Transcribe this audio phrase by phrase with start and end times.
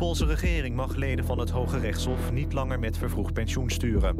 [0.00, 4.16] Poolse regering mag leden van het Hoge Rechtshof niet langer met vervroegd pensioen sturen.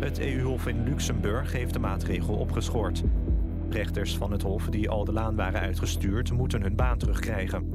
[0.00, 3.02] Het EU-hof in Luxemburg heeft de maatregel opgeschort.
[3.70, 7.70] Rechters van het hof die al de laan waren uitgestuurd moeten hun baan terugkrijgen.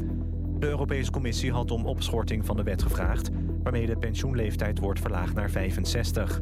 [0.60, 3.30] De Europese Commissie had om opschorting van de wet gevraagd...
[3.64, 6.42] waarmee de pensioenleeftijd wordt verlaagd naar 65.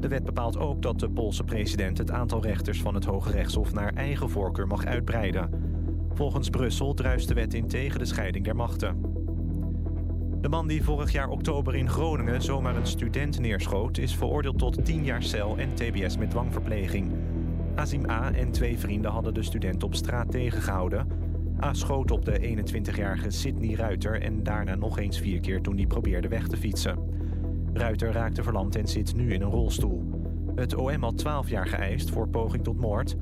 [0.00, 3.72] De wet bepaalt ook dat de Poolse president het aantal rechters van het Hoge Rechtshof
[3.72, 5.50] naar eigen voorkeur mag uitbreiden.
[6.12, 9.09] Volgens Brussel druist de wet in tegen de scheiding der machten.
[10.40, 13.98] De man die vorig jaar oktober in Groningen zomaar een student neerschoot...
[13.98, 17.12] is veroordeeld tot 10 jaar cel en tbs met dwangverpleging.
[17.74, 18.32] Azim A.
[18.32, 21.08] en twee vrienden hadden de student op straat tegengehouden.
[21.62, 21.74] A.
[21.74, 24.22] schoot op de 21-jarige Sidney Ruiter...
[24.22, 26.98] en daarna nog eens vier keer toen hij probeerde weg te fietsen.
[27.72, 30.02] Ruiter raakte verlamd en zit nu in een rolstoel.
[30.54, 33.16] Het OM had 12 jaar geëist voor poging tot moord...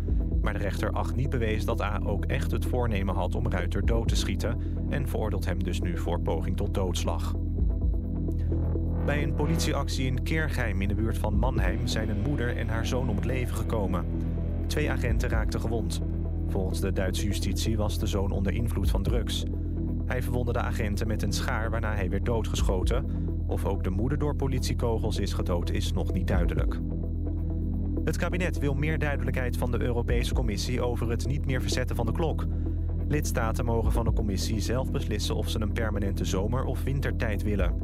[0.49, 3.87] maar de rechter acht niet bewezen dat A ook echt het voornemen had om Ruiter
[3.87, 4.59] dood te schieten...
[4.89, 7.35] en veroordeelt hem dus nu voor poging tot doodslag.
[9.05, 11.87] Bij een politieactie in Keergeim in de buurt van Mannheim...
[11.87, 14.05] zijn een moeder en haar zoon om het leven gekomen.
[14.67, 16.03] Twee agenten raakten gewond.
[16.49, 19.45] Volgens de Duitse justitie was de zoon onder invloed van drugs.
[20.07, 23.05] Hij verwondde de agenten met een schaar waarna hij werd doodgeschoten.
[23.47, 26.81] Of ook de moeder door politiekogels is gedood is nog niet duidelijk.
[28.09, 32.07] Het kabinet wil meer duidelijkheid van de Europese Commissie over het niet meer verzetten van
[32.07, 32.47] de klok.
[33.09, 37.75] Lidstaten mogen van de commissie zelf beslissen of ze een permanente zomer- of wintertijd willen.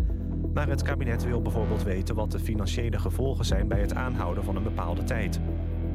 [0.54, 4.56] Maar het kabinet wil bijvoorbeeld weten wat de financiële gevolgen zijn bij het aanhouden van
[4.56, 5.40] een bepaalde tijd.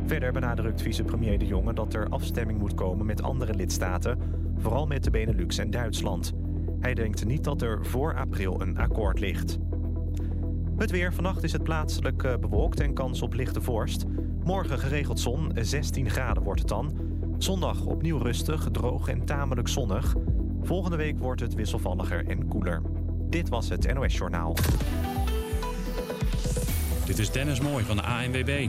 [0.05, 4.19] Verder benadrukt vicepremier De Jonge dat er afstemming moet komen met andere lidstaten,
[4.57, 6.33] vooral met de Benelux en Duitsland.
[6.79, 9.59] Hij denkt niet dat er voor april een akkoord ligt.
[10.79, 11.13] Het weer.
[11.13, 14.05] Vannacht is het plaatselijk eh, bewolkt en kans op lichte vorst.
[14.43, 16.93] Morgen geregeld zon, 16 graden wordt het dan.
[17.37, 20.15] Zondag opnieuw rustig, droog en tamelijk zonnig.
[20.61, 22.81] Volgende week wordt het wisselvalliger en koeler.
[23.29, 24.55] Dit was het NOS Journaal.
[27.05, 28.67] Dit is Dennis Mooi van de ANWB.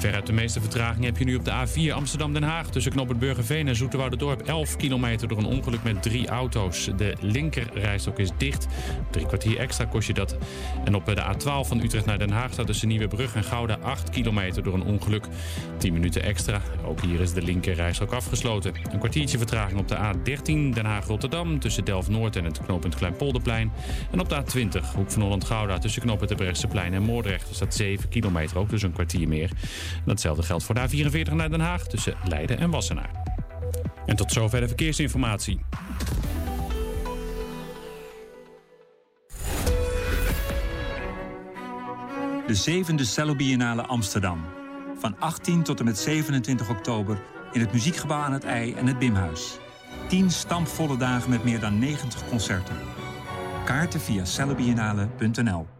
[0.00, 2.70] Veruit de meeste vertraging heb je nu op de A4 Amsterdam-Den Haag...
[2.70, 6.90] tussen knooppunt Burgerveen en Zoeterwoude-dorp 11 kilometer door een ongeluk met drie auto's.
[6.96, 8.66] De linkerrijstok is dicht.
[9.10, 10.36] Drie kwartier extra kost je dat.
[10.84, 14.10] En op de A12 van Utrecht naar Den Haag staat tussen Nieuwebrug en Gouda 8
[14.10, 15.24] kilometer door een ongeluk.
[15.78, 16.60] 10 minuten extra.
[16.84, 18.72] Ook hier is de linkerrijstok afgesloten.
[18.92, 21.58] Een kwartiertje vertraging op de A13 Den Haag-Rotterdam...
[21.58, 23.72] tussen Delft-Noord en het knooppunt Kleinpolderplein.
[24.10, 27.54] En op de A20 Hoek van Holland-Gouda tussen knooppunt Brechtseplein en Moordrecht...
[27.54, 29.50] staat 7 kilometer ook, dus een kwartier meer.
[30.04, 33.10] Datzelfde geldt voor de A44 naar Den Haag tussen Leiden en Wassenaar.
[34.06, 35.60] En tot zover de verkeersinformatie.
[42.46, 44.44] De zevende Cello Biennale Amsterdam.
[44.98, 47.18] Van 18 tot en met 27 oktober
[47.52, 49.58] in het Muziekgebouw aan het IJ en het Bimhuis.
[50.08, 52.76] 10 stampvolle dagen met meer dan 90 concerten.
[53.64, 55.79] Kaarten via cellobiennale.nl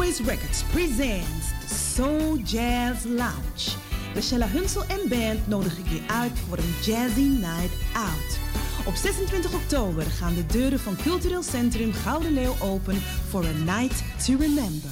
[0.00, 3.76] Grace Records presents the Soul Jazz Lounge.
[4.14, 8.38] De Shella Hunsel en band nodig ik je uit voor een jazzy night out.
[8.86, 12.96] Op 26 oktober gaan de deuren van Cultureel Centrum Gouden Leeuw open
[13.28, 14.90] voor a night to remember.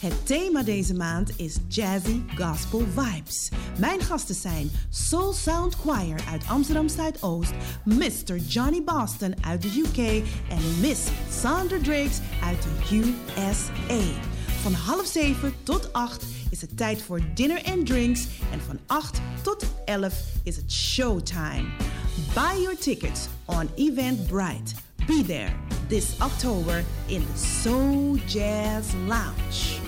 [0.00, 3.50] Het thema deze maand is Jazzy Gospel Vibes.
[3.78, 7.52] Mijn gasten zijn Soul Sound Choir uit Amsterdam Zuidoost,
[7.84, 8.36] Mr.
[8.36, 11.00] Johnny Boston uit de UK en Miss
[11.40, 14.36] Sandra Drakes uit de USA.
[14.62, 19.20] Van half zeven tot acht is het tijd voor dinner and drinks en van 8
[19.42, 21.64] tot 11 is het showtime.
[22.34, 24.74] Buy your tickets on Eventbrite.
[25.06, 25.52] Be there
[25.88, 29.87] this October in the Soul Jazz Lounge.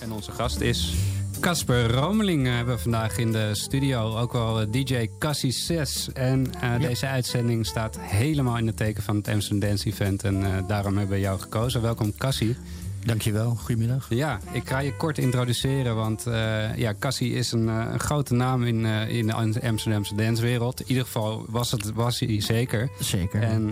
[0.00, 0.94] En onze gast is...
[1.40, 4.16] Casper Romeling eh, hebben we vandaag in de studio.
[4.16, 6.08] Ook wel eh, DJ Cassie 6.
[6.12, 10.24] En eh, deze uitzending staat helemaal in het teken van het Amsterdam Dance Event.
[10.24, 11.82] En daarom hebben we jou gekozen.
[11.82, 12.56] Welkom Cassie.
[13.04, 14.06] Dankjewel, goedemiddag.
[14.08, 18.64] Ja, ik ga je kort introduceren, want uh, ja, Cassie is een, een, grote naam
[18.64, 20.80] in, uh, in de Amsterdamse dancewereld.
[20.80, 22.90] In ieder geval was, het, was hij zeker.
[23.00, 23.42] Zeker.
[23.42, 23.66] En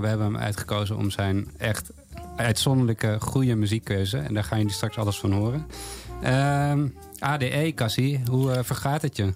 [0.00, 1.90] we hebben hem uitgekozen om zijn echt
[2.36, 4.18] uitzonderlijke, goede muziekkeuze.
[4.18, 5.66] En daar gaan jullie straks alles van horen.
[6.22, 6.86] Ehm,
[7.18, 9.32] ADE, Cassie, hoe vergaat het je?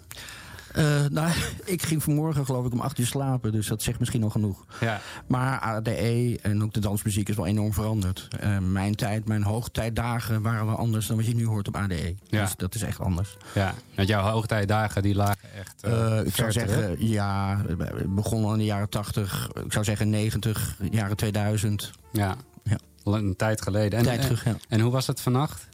[0.78, 1.31] Uh, nou,
[1.64, 4.64] ik ging vanmorgen geloof ik om acht uur slapen, dus dat zegt misschien al genoeg.
[4.81, 5.00] Ja.
[5.26, 8.28] Maar ADE en ook de dansmuziek is wel enorm veranderd.
[8.44, 12.14] Uh, mijn tijd, mijn hoogtijdagen waren wel anders dan wat je nu hoort op ADE.
[12.28, 12.43] Ja.
[12.43, 13.37] Dus dat is echt anders.
[13.55, 17.61] Ja, want jouw hoogtijdagen die lagen echt uh, Ik zou zeggen, ja,
[18.06, 19.50] begonnen in de jaren tachtig.
[19.64, 21.90] Ik zou zeggen 90, jaren 2000.
[22.12, 22.78] Ja, ja.
[23.05, 23.99] een tijd geleden.
[23.99, 24.56] En, tijd terug, ja.
[24.69, 25.69] En hoe was het vannacht?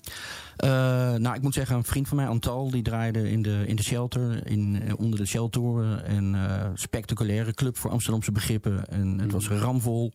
[0.58, 0.70] Uh,
[1.14, 3.82] nou, ik moet zeggen, een vriend van mij, Antal, die draaide in de, in de
[3.82, 6.16] shelter, in, onder de sheltoren.
[6.16, 8.88] Een uh, spectaculaire club voor Amsterdamse begrippen.
[8.88, 10.12] En het was ramvol.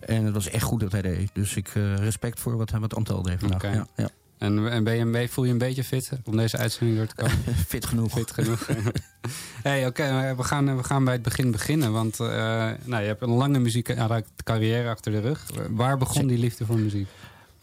[0.00, 1.30] En het was echt goed dat hij deed.
[1.32, 3.64] Dus ik respect voor wat, wat Antal deed vandaag.
[3.64, 3.74] Okay.
[3.74, 4.08] Ja, ja.
[4.38, 7.38] En, en ben je, voel je een beetje fit om deze uitzending door te komen?
[7.68, 8.12] fit genoeg.
[8.12, 8.66] Fit genoeg.
[9.62, 11.92] hey, oké, okay, we, gaan, we gaan bij het begin beginnen.
[11.92, 15.46] Want nou, je hebt een lange muziekcarrière achter de rug.
[15.70, 17.08] Waar begon die liefde voor muziek?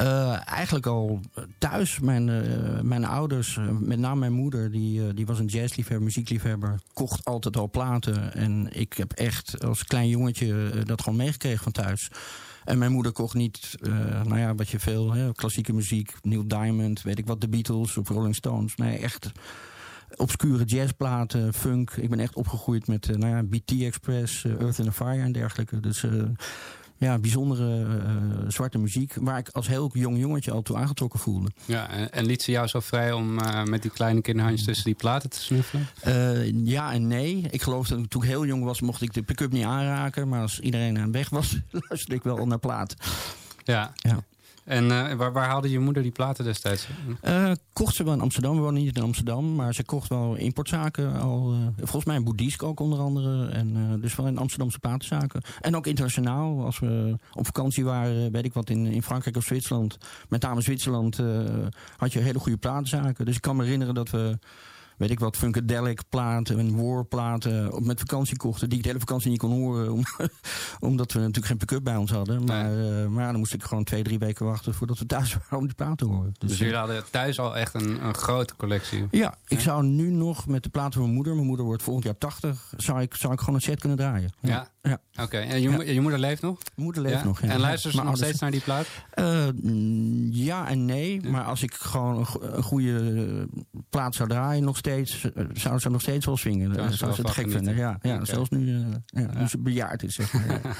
[0.01, 1.19] Uh, eigenlijk al
[1.57, 1.99] thuis.
[1.99, 6.79] Mijn, uh, mijn ouders, uh, met name mijn moeder, die, die was een jazzliefhebber, muziekliefhebber.
[6.93, 8.33] Kocht altijd al platen.
[8.33, 12.11] En ik heb echt als klein jongetje dat gewoon meegekregen van thuis.
[12.65, 13.75] En mijn moeder kocht niet,
[14.23, 16.13] nou ja, wat je veel, hè, klassieke muziek.
[16.21, 18.75] Neil Diamond, weet ik wat, de Beatles of Rolling Stones.
[18.75, 19.31] Nee, echt
[20.15, 21.91] obscure jazzplaten, funk.
[21.91, 25.79] Ik ben echt opgegroeid met nou ja, BT Express, Earth and Fire en dergelijke.
[25.79, 26.05] Dus
[26.99, 27.95] ja, bijzondere uh,
[28.47, 29.13] zwarte muziek...
[29.19, 31.49] waar ik als heel jong jongetje al toe aangetrokken voelde.
[31.65, 34.85] Ja, en, en liet ze jou zo vrij om uh, met die kleine kinderhandjes tussen
[34.85, 35.87] die platen te snuffelen?
[36.07, 37.47] Uh, ja en nee.
[37.51, 40.27] Ik geloof dat toen ik heel jong was mocht ik de pick-up niet aanraken...
[40.27, 41.57] maar als iedereen aan weg was,
[41.89, 42.95] luisterde ik wel naar plaat.
[43.63, 43.93] Ja.
[43.95, 44.23] ja.
[44.69, 46.87] En uh, waar, waar, haalde je moeder die platen destijds?
[47.23, 48.55] Uh, kocht ze wel in Amsterdam.
[48.55, 49.55] We wonen niet in Amsterdam.
[49.55, 51.19] Maar ze kocht wel importzaken.
[51.19, 53.47] Al, uh, volgens mij boeddhisk ook onder andere.
[53.47, 55.41] En dus wel in Amsterdamse platenzaken.
[55.61, 56.65] En ook internationaal.
[56.65, 59.97] Als we op vakantie waren, weet ik wat, in, in Frankrijk of Zwitserland.
[60.27, 61.19] Met name Zwitserland
[61.97, 63.25] had je hele goede platenzaken.
[63.25, 64.37] Dus ik kan me herinneren dat we
[64.99, 68.69] weet ik wat, Funkadelic platen en War platen met vakantie kochten.
[68.69, 69.93] Die ik de hele vakantie niet kon horen.
[69.93, 70.03] Om,
[70.89, 72.43] omdat we natuurlijk geen pick-up bij ons hadden.
[72.43, 73.03] Maar, nee.
[73.03, 75.65] uh, maar dan moest ik gewoon twee, drie weken wachten voordat we thuis waren om
[75.65, 76.33] die platen te horen.
[76.37, 79.07] Dus, dus jullie hadden thuis al echt een, een grote collectie?
[79.11, 82.05] Ja, ik zou nu nog met de platen van mijn moeder, mijn moeder wordt volgend
[82.05, 84.33] jaar 80, zou ik, zou ik gewoon een set kunnen draaien.
[84.39, 84.49] Ja?
[84.49, 84.69] ja.
[84.81, 85.01] Ja.
[85.11, 85.47] Oké, okay.
[85.47, 86.57] en je, je, moeder leeft nog?
[86.57, 87.47] Mijn moeder leeft nog, ja.
[87.47, 88.87] En luisteren ze nog steeds naar die plaat?
[89.15, 89.47] Uh,
[90.29, 93.47] ja en nee, maar als ik gewoon een, een goede
[93.89, 96.73] plaat zou draaien nog steeds, zou ze nog steeds wel swingen.
[96.73, 97.99] Zou ze, zou ze het gek vinden, ja.
[98.01, 98.25] ja okay.
[98.25, 100.61] Zelfs nu, uh, nu ze bejaard is, zeg maar.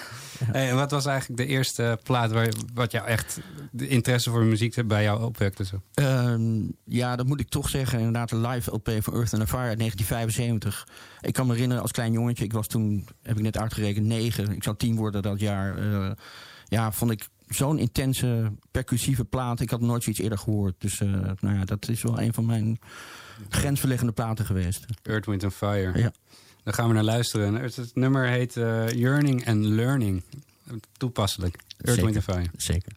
[0.52, 3.40] hey, wat was eigenlijk de eerste plaat waar, wat jou echt
[3.72, 5.66] de interesse voor muziek bij jou opwekte?
[5.66, 5.82] Zo?
[6.02, 7.98] Uh, ja, dat moet ik toch zeggen.
[7.98, 10.88] Inderdaad, de live LP van Earth and Fire uit 1975.
[11.22, 14.52] Ik kan me herinneren als klein jongetje, ik was toen, heb ik net uitgerekend, negen.
[14.52, 15.80] Ik zou tien worden dat jaar.
[15.80, 16.12] Uh,
[16.68, 19.60] ja, vond ik zo'n intense, percussieve plaat.
[19.60, 20.76] Ik had nooit zoiets eerder gehoord.
[20.78, 22.80] Dus uh, nou ja, dat is wel een van mijn
[23.50, 24.86] grensverleggende platen geweest.
[25.04, 26.00] Earth, Wind and Fire.
[26.00, 26.12] Ja.
[26.64, 27.54] Daar gaan we naar luisteren.
[27.54, 30.24] Het nummer heet uh, Yearning and Learning.
[30.98, 31.56] Toepasselijk.
[31.56, 32.04] Earth, Zeker.
[32.04, 32.50] Wind and Fire.
[32.58, 32.92] Zeker.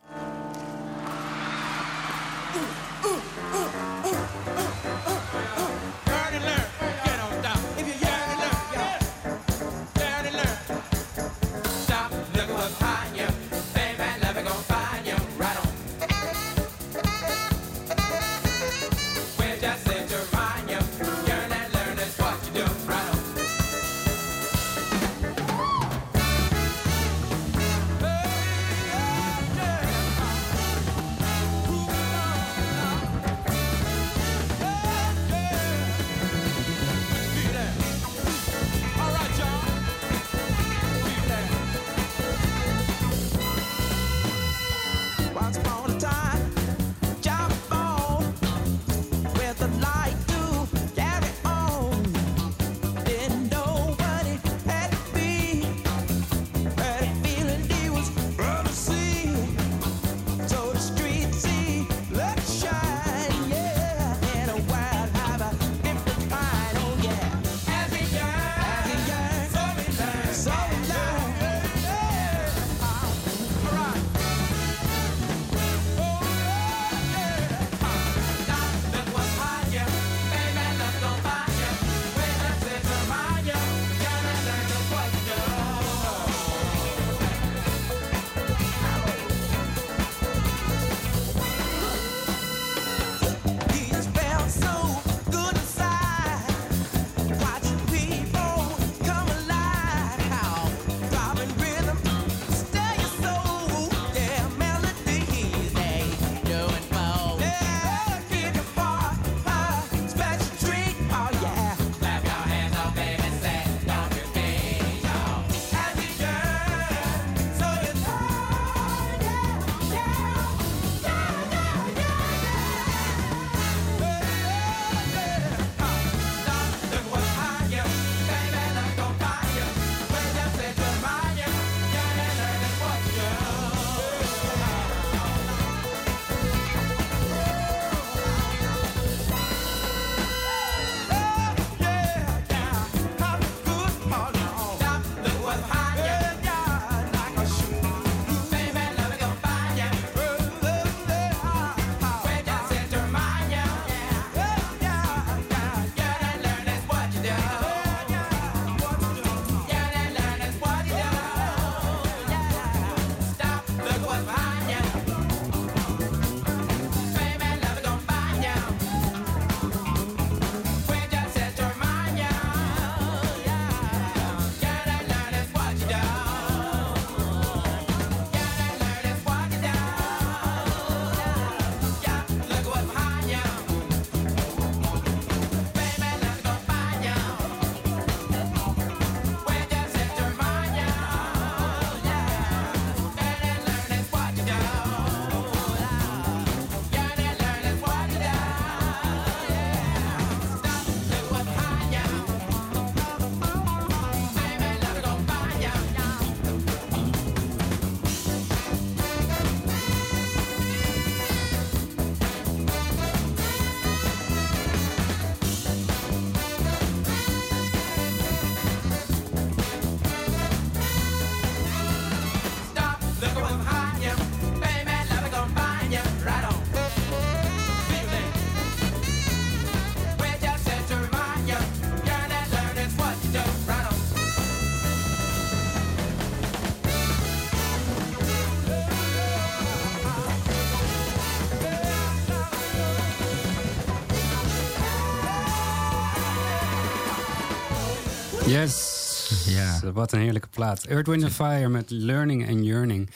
[249.92, 250.84] Wat een heerlijke plaat.
[250.84, 253.10] Earth, Wind Fire met Learning and Yearning.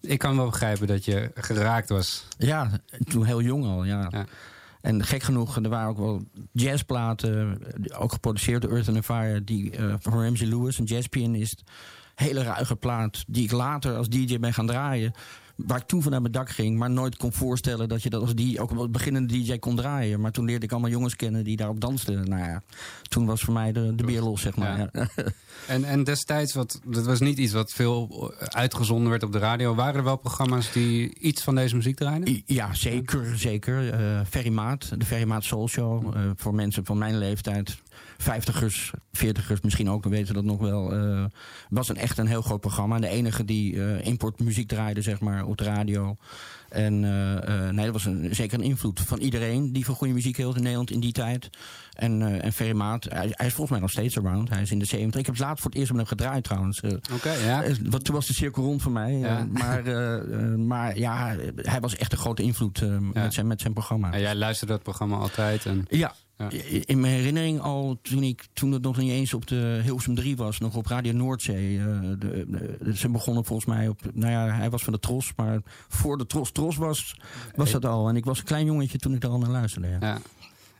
[0.00, 2.26] Ik kan wel begrijpen dat je geraakt was.
[2.38, 2.70] Ja,
[3.10, 4.08] toen heel jong al, ja.
[4.10, 4.24] Ja.
[4.80, 6.22] En gek genoeg, er waren ook wel
[6.52, 7.58] jazzplaten,
[7.98, 11.62] ook geproduceerd door Earth and Fire, die eh, van Ramsey Lewis, een jazzpianist.
[12.14, 15.12] Hele ruige plaat, die ik later als DJ ben gaan draaien.
[15.56, 18.20] Waar ik toen van naar mijn dak ging, maar nooit kon voorstellen dat je dat
[18.20, 20.20] als die ook als beginnende DJ kon draaien.
[20.20, 22.28] Maar toen leerde ik allemaal jongens kennen die daarop dansten.
[22.28, 22.62] Nou ja,
[23.02, 24.78] toen was voor mij de, de beer los, zeg maar.
[24.92, 25.08] Ja.
[25.66, 29.74] En, en destijds, wat, dat was niet iets wat veel uitgezonden werd op de radio.
[29.74, 32.28] Waren er wel programma's die iets van deze muziek draaiden?
[32.28, 33.90] I- Ja, zeker, zeker.
[33.92, 36.16] Eh Ferry Maat, de Ferry Maat Soul Show.
[36.16, 37.76] eh, voor mensen van mijn leeftijd,
[38.18, 40.92] vijftigers, veertigers misschien ook, weten dat nog wel.
[40.92, 41.24] eh,
[41.68, 42.98] was een echt een heel groot programma.
[42.98, 46.16] De enige die eh, importmuziek draaide, zeg maar, op de radio.
[46.68, 50.12] En eh, eh, nee, dat was een, zeker een invloed van iedereen die van goede
[50.14, 51.48] muziek hield in Nederland in die tijd.
[51.92, 54.48] En, eh en Ferry Maat, hij, hij is volgens mij nog steeds around.
[54.48, 55.20] Hij is in de 70.
[55.20, 56.80] Ik heb het laatst voor het eerst met hem gedraaid trouwens.
[57.12, 57.64] Oké, ja.
[57.90, 59.12] Want toen was de cirkel rond voor mij.
[59.12, 59.46] Ja.
[59.62, 59.82] maar,
[60.58, 64.12] maar ja, hij was echt een grote invloed met, zijn, met zijn programma.
[64.12, 65.66] En jij luisterde dat programma altijd.
[65.66, 66.14] En, Ja,
[66.84, 70.36] in mijn herinnering al toen, ik, toen het nog niet eens op de Hilversum 3
[70.36, 71.78] was, nog op Radio Noordzee.
[71.78, 75.58] de, de- ze begonnen volgens mij op, nou ja, hij was van de Tros, maar
[75.88, 77.16] voor de Tros Tros was,
[77.54, 78.08] was dat al.
[78.08, 79.88] En ik was een klein jongetje toen ik daar al naar luisterde.
[79.88, 79.96] Ja.
[80.00, 80.18] ja.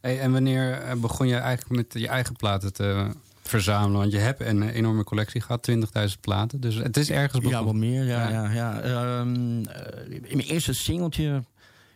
[0.01, 3.11] Hey, en wanneer eh, begon je eigenlijk met je eigen platen te
[3.43, 4.01] verzamelen?
[4.01, 6.61] Want je hebt een enorme collectie gehad, 20.000 platen.
[6.61, 7.81] Dus het is ergens Ja, begonnen.
[7.81, 8.05] wel meer.
[8.05, 8.51] Ja, Ja.
[8.51, 8.53] ja.
[8.53, 11.43] Ja, Ehm, eh, in mijn eerste singeltje.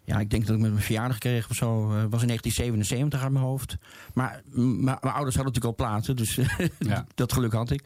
[0.04, 1.82] Ja, ik denk dat ik met mijn verjaardag kreeg of zo.
[1.82, 3.76] eh, was in 1977 uit mijn hoofd.
[4.14, 6.16] Maar mijn ouders hadden natuurlijk al platen.
[6.16, 6.38] Dus
[6.78, 7.06] Ja.
[7.14, 7.82] dat geluk had ik.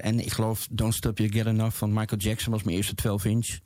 [0.00, 3.24] En ik geloof Don't Stop You Get Enough van Michael Jackson was mijn eerste 12
[3.24, 3.58] inch.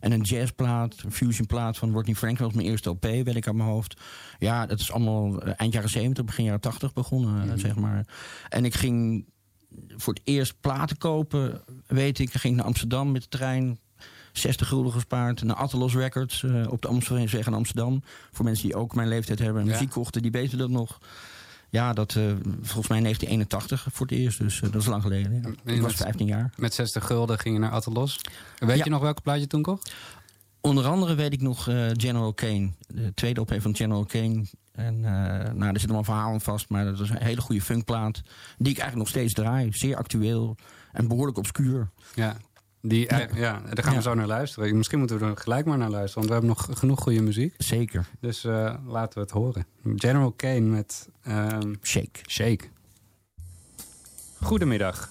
[0.00, 3.56] En een jazzplaat, een fusionplaat van Rodney Franklin was mijn eerste LP, weet ik uit
[3.56, 4.00] mijn hoofd.
[4.38, 8.06] Ja, dat is allemaal eh, eind jaren 70, begin jaren 80 begonnen, eh, zeg maar.
[8.48, 9.26] En ik ging
[9.96, 12.34] voor het eerst platen kopen, weet ik.
[12.34, 13.78] Ik ging naar Amsterdam met de trein.
[14.32, 15.42] 60 gulden gespaard.
[15.42, 18.02] Naar Attelos Records eh, op de Amstelveensweg in Amsterdam.
[18.32, 19.72] Voor mensen die ook mijn leeftijd hebben en Ja.
[19.72, 20.98] muziek kochten, die weten dat nog.
[21.70, 22.22] Ja, dat eh,
[22.62, 24.38] volgens mij in 1981 voor het eerst.
[24.38, 25.32] Dus eh, dat is lang geleden.
[25.64, 25.72] Ja.
[25.72, 26.50] Ik was met- 15 jaar.
[26.56, 28.20] Met 60 gulden ging je naar Attelos.
[28.58, 28.84] Weet Ja.
[28.84, 29.92] je nog welke plaat je toen kocht?
[30.60, 32.70] Onder andere weet ik nog eh, General Kane.
[32.88, 34.44] De tweede LP van General Kane.
[34.72, 36.68] En nou, er zit allemaal verhalen vast.
[36.68, 38.14] Maar dat is een hele goede funkplaat.
[38.58, 39.68] Die ik eigenlijk nog steeds draai.
[39.72, 40.56] Zeer actueel.
[40.92, 41.90] En behoorlijk obscuur.
[42.14, 42.36] Ja.
[42.82, 43.60] Die, eh, ja.
[43.60, 44.00] daar gaan we Ja.
[44.00, 44.76] zo naar luisteren.
[44.76, 46.14] Misschien moeten we er gelijk maar naar luisteren.
[46.14, 47.54] Want we hebben nog genoeg goede muziek.
[47.58, 48.06] Zeker.
[48.20, 49.66] Dus eh, laten we het horen.
[49.96, 52.20] General Kane met ehm, Shake.
[52.28, 52.64] Shake.
[54.42, 55.10] Goedemiddag.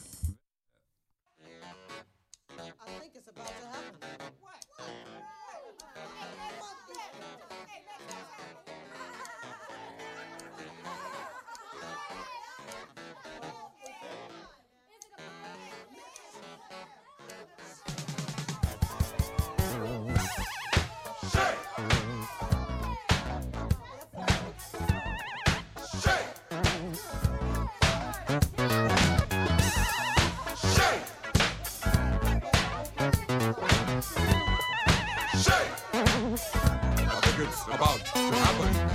[37.72, 38.90] About to happen.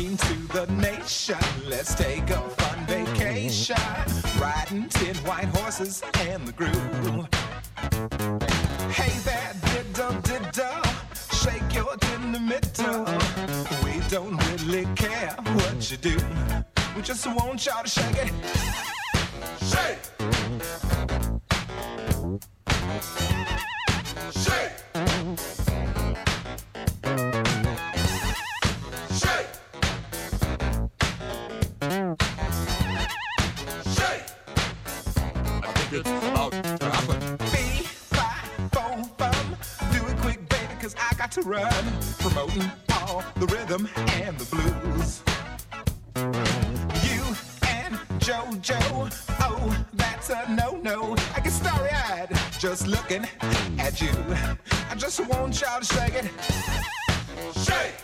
[0.00, 1.36] To the nation.
[1.68, 3.76] Let's take a fun vacation.
[4.40, 6.79] Riding tin white horses and the groove.
[17.60, 18.32] Want y'all to shake it.
[19.66, 19.98] Shake!
[24.32, 24.72] Shake!
[29.12, 29.48] Shake!
[33.94, 34.26] Shake!
[35.62, 37.36] I think it's about to happen.
[37.36, 39.44] Be five, four, fun.
[39.92, 40.40] Do it quick,
[40.98, 41.84] I got to run.
[42.20, 45.22] Promoting all the rhythm and the blues.
[50.30, 51.16] A no-no.
[51.34, 53.26] I get starry-eyed just looking
[53.78, 54.10] at you.
[54.90, 56.30] I just want y'all to shake it.
[57.56, 57.94] Shake!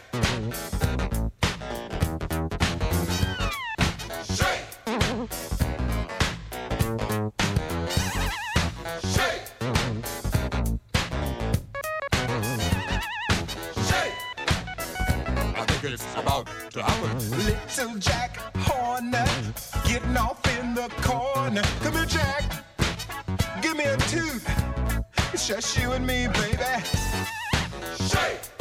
[4.34, 4.64] Shake!
[9.02, 9.44] Shake!
[13.86, 14.14] Shake!
[15.54, 16.84] I think it's about to?
[17.76, 19.26] Little Jack Horner
[19.84, 21.62] getting off in the corner.
[21.82, 22.05] Come here,
[25.46, 26.64] just you and me, baby.
[28.08, 28.55] Shake!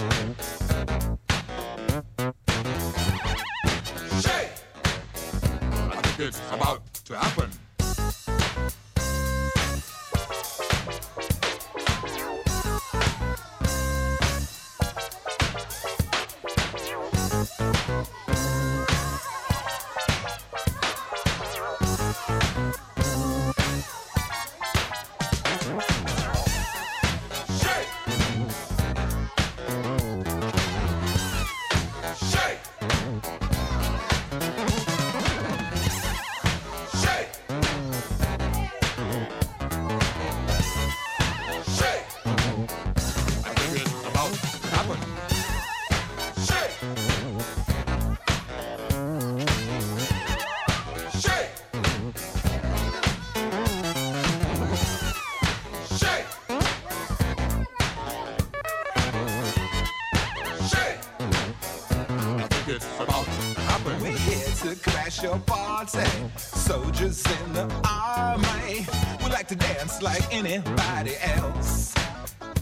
[62.97, 65.99] We're here to crash your party.
[66.37, 68.85] Soldiers in the army.
[69.23, 71.93] We like to dance like anybody else.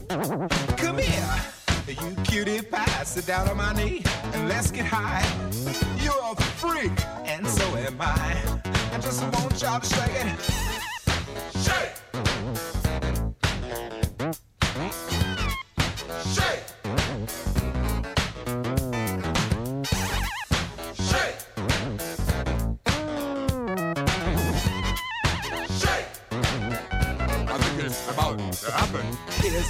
[0.09, 1.35] Come here,
[1.87, 3.03] you cutie pie.
[3.03, 4.01] Sit down on my knee
[4.33, 5.23] and let's get high.
[6.03, 6.91] You're a freak,
[7.25, 8.59] and so am I.
[8.91, 10.72] I just want y'all to shake it.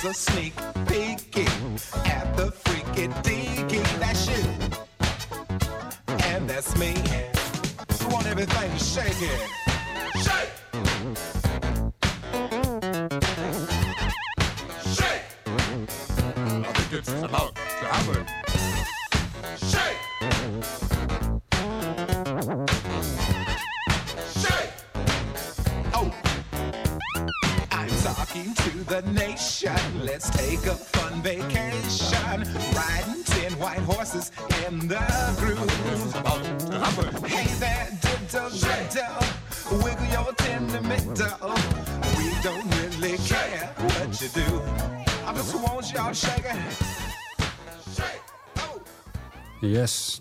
[0.05, 0.53] A sneak
[0.85, 3.81] peeking at the freaky deaky.
[3.99, 4.43] That's you,
[6.25, 6.93] and that's me.
[8.11, 9.62] Want everything shaking.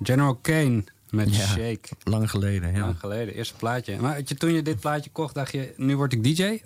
[0.02, 1.46] General Kane met Ja.
[1.46, 1.88] Shake.
[2.02, 2.80] Lang geleden, ja.
[2.80, 3.96] Lang geleden, eerste plaatje.
[3.96, 6.60] Maar toen je dit plaatje kocht, dacht je, nu word ik DJ?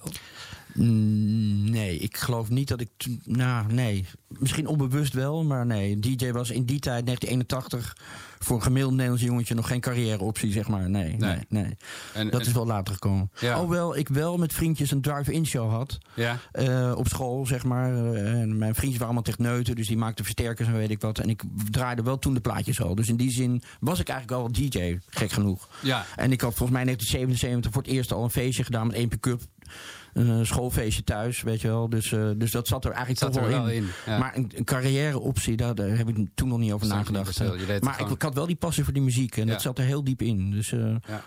[0.74, 2.88] Mm, Nee, ik geloof niet dat ik...
[3.24, 4.04] Nou, nee.
[4.28, 5.98] Misschien onbewust wel, maar nee.
[5.98, 7.96] DJ was in die tijd, 1981...
[8.38, 10.90] voor een gemiddeld Nederlands jongetje nog geen carrièreoptie, zeg maar.
[10.90, 11.76] Nee, nee, nee.
[12.14, 13.30] En- dat en- is wel later gekomen.
[13.40, 13.52] Ja.
[13.54, 15.98] Alhoewel ik wel met vriendjes een drive-in show had.
[16.14, 16.38] Ja.
[16.52, 17.92] eh, op school, zeg maar.
[18.14, 21.18] Eh, en mijn vriendjes waren allemaal techneuten, dus die maakten versterkers en weet ik wat.
[21.18, 22.94] En ik draaide wel toen de plaatjes al.
[22.94, 25.68] Dus in die zin was ik eigenlijk al DJ, gek genoeg.
[25.82, 26.04] Ja.
[26.16, 28.96] En ik had volgens mij in 1977 voor het eerst al een feestje gedaan met
[28.96, 29.40] één pick-up.
[30.16, 31.88] Een schoolfeestje thuis, weet je wel.
[31.88, 33.82] Dus, eh, dus dat zat er eigenlijk Zat toch er wel wel in.
[33.82, 34.18] in, ja.
[34.18, 37.82] Maar een, een carrièreoptie, daar, daar heb ik toen nog niet over niet nagedacht.
[37.82, 39.36] maar ik, had wel die passie voor die muziek.
[39.36, 40.50] En dat zat er heel diep in.
[40.50, 41.22] Dus eh, Ja.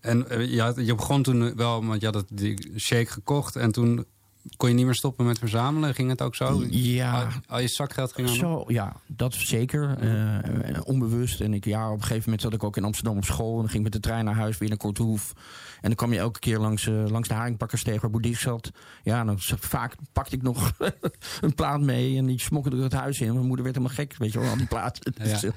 [0.00, 3.56] En eh, je, had- je begon toen wel, want je had het, die shake gekocht.
[3.56, 4.04] En toen
[4.56, 5.94] kon je niet meer stoppen met verzamelen.
[5.94, 6.64] Ging het ook zo?
[6.70, 7.22] Ja.
[7.22, 8.34] Al, al je zakgeld ging aan.
[8.34, 9.98] Zo, ja, dat zeker.
[10.84, 11.40] Onbewust.
[11.40, 13.52] En ik, ja, op een gegeven moment zat ik ook in Amsterdam op school.
[13.54, 15.32] En dan ging ik met de trein naar huis weer naar Korthoef.
[15.82, 18.70] En dan kwam je elke keer langs, eh, langs de haringpakkersteeg waar Boudin zat.
[19.02, 20.72] Ja, dan vaak pakte ik nog
[21.40, 22.16] een plaat mee.
[22.16, 23.32] En die smokkelde ik het huis in.
[23.32, 25.12] Mijn moeder werd helemaal gek, weet je wel, al die platen.
[25.16, 25.24] Ja.
[25.24, 25.50] Dus, eh,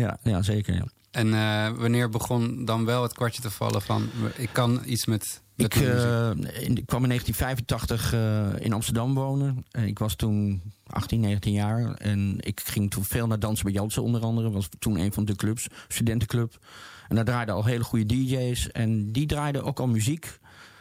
[0.00, 0.84] ja, ja, zeker, ja.
[1.10, 4.08] En eh, wanneer begon dan wel het kwartje te vallen van...
[4.36, 9.64] ik kan iets met, met Ik, in- ik kwam in 1985 eh, in Amsterdam wonen.
[9.70, 11.94] En ik was toen 18, 19 jaar.
[11.94, 14.50] En ik ging toen veel naar dansen bij Jansen onder andere.
[14.50, 16.58] was toen een van de clubs, studentenclub.
[17.08, 18.70] En daar draaiden al hele goede DJ's.
[18.70, 20.38] En die draaiden ook al muziek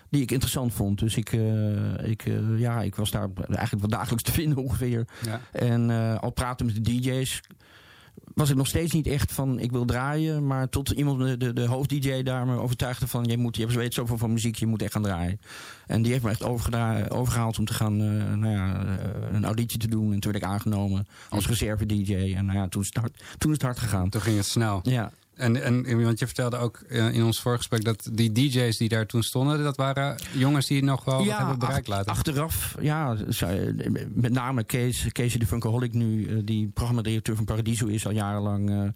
[0.10, 1.00] die ik interessant vond.
[1.00, 5.08] Dus ik, eh, ik, eh, ja, ik was daar eigenlijk wel dagelijks te vinden ongeveer.
[5.26, 5.42] Ja.
[5.52, 7.42] En eh, al praten met de DJ's
[8.34, 10.48] was ik nog steeds niet echt van ik wil draaien.
[10.48, 13.24] Maar tot iemand, de, de hoofd-DJ daar me overtuigde van...
[13.24, 15.40] je, moet, je weet zoveel van muziek, je moet echt gaan draaien.
[15.88, 16.44] En die heeft me echt
[17.10, 17.98] overgehaald om te gaan
[18.40, 18.86] nou ja,
[19.32, 20.14] een auditie te doen.
[20.14, 22.34] En toen werd ik aangenomen als reserve-DJ.
[22.36, 24.10] En nou ja, toen is het hard, toen is het hard gegaan.
[24.10, 24.80] Toen ging het snel.
[24.84, 28.90] Ja, En, en want je vertelde ook eh, in ons voorgesprek dat die DJ's die
[28.90, 32.12] daar toen stonden, dat waren jongens die nog wel hebben bereikt laten.
[32.12, 33.74] Achteraf, ja, zij-
[34.14, 38.94] met name Kees, Keesje de Funkaholic nu, eh, die programmadirecteur van Paradiso is al jarenlang.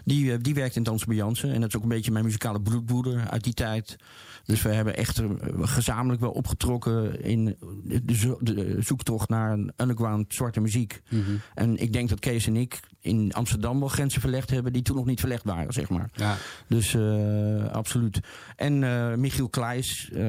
[0.00, 1.52] Eh, die, eh, die werkt in Dans bij Jansen.
[1.52, 3.96] En dat is ook een beetje mijn muzikale bloedbroeder uit die tijd.
[4.44, 5.26] Dus we hebben echt eh,
[5.60, 11.02] gezamenlijk wel opgetrokken in de, zo- de zoektocht naar een underground zwarte muziek.
[11.08, 11.20] Mhm.
[11.54, 14.96] En ik denk dat Kees en ik in Amsterdam wel grenzen verlegd hebben die toen
[14.96, 16.10] nog niet verlegd waren, zeg maar.
[16.14, 16.36] Ja.
[16.68, 18.20] Dus eh, absoluut.
[18.56, 20.22] En eh, Michiel Kleijs, eh,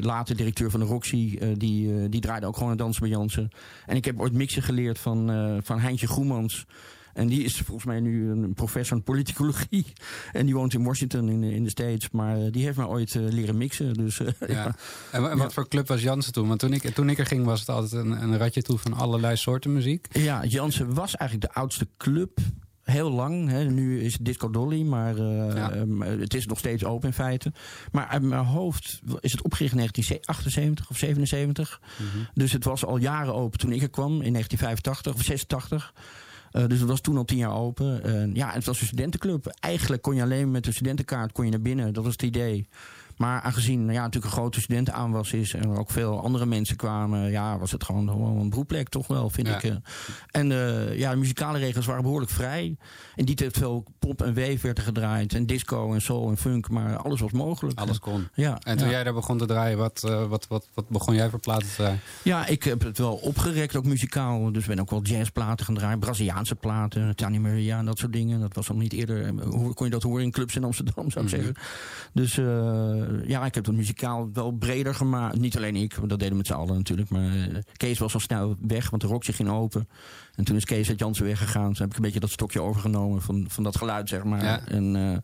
[0.00, 3.08] later directeur van de Roxy, eh, die, eh, die draaide ook gewoon een dans bij
[3.08, 3.50] Jansen.
[3.86, 6.66] En ik heb ooit mixen geleerd van, eh, van Heintje Groemans.
[7.14, 9.86] En die is volgens mij nu een professor in politicologie.
[10.32, 12.10] En die woont in Washington in, de- in de States.
[12.10, 13.94] Maar eh, die heeft mij ooit eh, leren mixen.
[13.94, 14.54] Dus, eh, ja.
[14.54, 14.74] Ja.
[15.12, 16.48] En, wa- en wat voor club was Jansen toen?
[16.48, 18.92] Want toen ik, toen ik er ging was het altijd een, een ratje toe van
[18.92, 20.06] allerlei soorten muziek.
[20.12, 22.38] Ja, Jansen was eigenlijk de oudste club.
[22.82, 23.48] Heel lang.
[23.50, 23.64] Hè.
[23.64, 25.70] Nu is het Disco Dolly, maar eh, Ja.
[25.72, 27.52] ehm, het is nog steeds open in feite.
[27.92, 31.80] Maar uit mijn hoofd is het opgericht in 1978 of 77.
[32.34, 35.92] Dus het was al jaren open toen ik er kwam, in 1985 of 86.
[36.50, 38.34] Eh, dus het was toen al tien jaar open.
[38.34, 39.46] Ja, het was een studentenclub.
[39.46, 41.92] Eigenlijk kon je alleen met een studentenkaart kon je naar binnen.
[41.92, 42.68] Dat was het idee.
[43.18, 45.54] Maar aangezien ja, natuurlijk een grote studentenaanwas is...
[45.54, 47.30] en er ook veel andere mensen kwamen...
[47.30, 49.56] ja, was het gewoon wel een broedplek toch wel, vind Ja.
[49.56, 49.62] ik.
[49.64, 49.76] eh.
[50.30, 52.76] En eh, ja, de muzikale regels waren behoorlijk vrij.
[53.14, 55.34] In die tijd veel pop en wave werd er gedraaid.
[55.34, 56.68] En disco en soul en funk.
[56.70, 57.78] Maar alles was mogelijk.
[57.78, 58.28] Alles kon.
[58.34, 58.92] Ja, En toen ja.
[58.92, 61.74] jij daar begon te draaien, wat, eh, wat, wat, wat begon jij voor platen te
[61.74, 62.00] draaien?
[62.22, 64.52] Ja, ik heb het wel opgerekt, ook muzikaal.
[64.52, 65.98] Dus ben ook wel jazzplaten gaan draaien.
[65.98, 68.40] Braziliaanse platen, Tani Maria en dat soort dingen.
[68.40, 69.28] Dat was al niet eerder...
[69.44, 71.40] Hoe kon je dat horen in clubs in Amsterdam, zou ik Mhm.
[71.42, 71.62] zeggen.
[72.12, 72.36] Dus
[73.26, 75.38] ja, ik heb het muzikaal wel breder gemaakt.
[75.38, 77.10] Niet alleen ik, want dat deden we met z'n allen natuurlijk.
[77.10, 79.88] Maar eh, Kees was al snel weg, want de Roxy ging open.
[80.34, 81.72] En toen is Kees uit Jansen weggegaan.
[81.72, 84.44] Toen heb ik een beetje dat stokje overgenomen van, van dat geluid, zeg maar.
[84.44, 84.66] Ja.
[84.66, 85.16] En eh,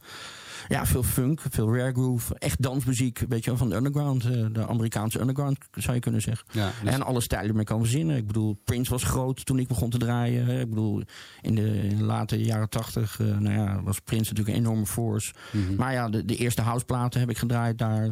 [0.68, 2.34] ja, veel funk, veel rare groove.
[2.38, 4.24] Echt dansmuziek, weet je wel, van de underground.
[4.24, 6.46] eh, de Amerikaanse underground, zou je kunnen zeggen.
[6.52, 8.16] Ja, dus- En alle stijlen mee kan verzinnen.
[8.16, 10.60] Ik bedoel, Prince was groot toen ik begon te draaien.
[10.60, 11.02] Ik bedoel,
[11.40, 14.86] in de, in de late jaren tachtig eh, nou ja, was Prince natuurlijk een enorme
[14.86, 15.32] force.
[15.52, 15.74] Mhm.
[15.74, 18.08] Maar ja, de, de eerste houseplaten heb ik gedraaid daar.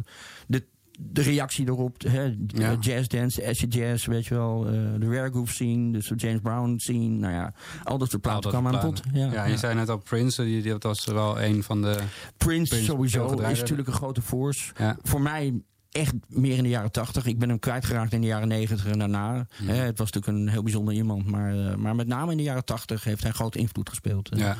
[0.47, 0.63] De,
[0.99, 2.75] de reactie erop, hè, Ja.
[2.79, 4.65] jazz dance, acid jazz, weet je wel.
[4.65, 7.07] eh, de rare groove scene, dus de James Brown scene.
[7.17, 7.53] Nou ja,
[7.83, 9.11] al dat soort platen kwamen aan platen.
[9.13, 9.57] Ja, je ja.
[9.57, 11.95] zei net al Prince, die, die, dat was wel een van de...
[12.37, 14.73] Prince, Prince sowieso is natuurlijk een grote force.
[15.01, 15.53] Voor mij
[15.91, 17.25] echt meer in de jaren tachtig.
[17.25, 19.47] Ik ben hem kwijtgeraakt in de jaren negentig en daarna.
[19.63, 21.25] Hè, het was natuurlijk een heel bijzonder iemand.
[21.25, 24.29] Maar, eh, maar met name in de jaren tachtig heeft hij grote invloed gespeeld.
[24.29, 24.55] Eh, Ja.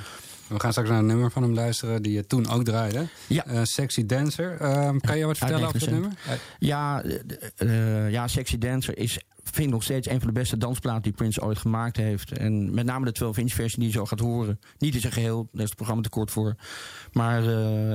[0.54, 3.08] We gaan straks naar een nummer van hem luisteren die je toen ook draaide.
[3.28, 3.46] Ja.
[3.46, 4.58] Eh, Sexy Dancer.
[4.60, 6.12] Ehm, kan je wat vertellen over het nummer?
[6.60, 10.58] Ja, eh, eh, ja, Sexy Dancer is, vind ik nog steeds een van de beste
[10.58, 12.32] dansplaten die Prince ooit gemaakt heeft.
[12.32, 14.60] En met name de 12-inch versie die je zo gaat horen.
[14.78, 16.56] Niet in zijn geheel, daar is het programma te kort voor.
[17.12, 17.44] Maar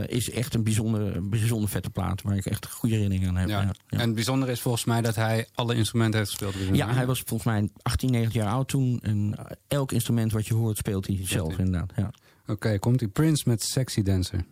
[0.08, 3.48] is echt een bijzonder, bijzonder vette plaat waar ik echt goede herinneringen aan heb.
[3.48, 3.72] Ja.
[3.88, 6.76] En het bijzondere is volgens mij dat hij alle instrumenten heeft gespeeld.
[6.76, 8.98] Ja, hij was volgens mij 18, 19 jaar oud toen.
[9.02, 9.34] En
[9.68, 11.92] elk instrument wat je hoort speelt hij zelf inderdaad.
[11.96, 12.10] Ja.
[12.48, 14.44] Oké, komt die Prince met Sexy Dancer.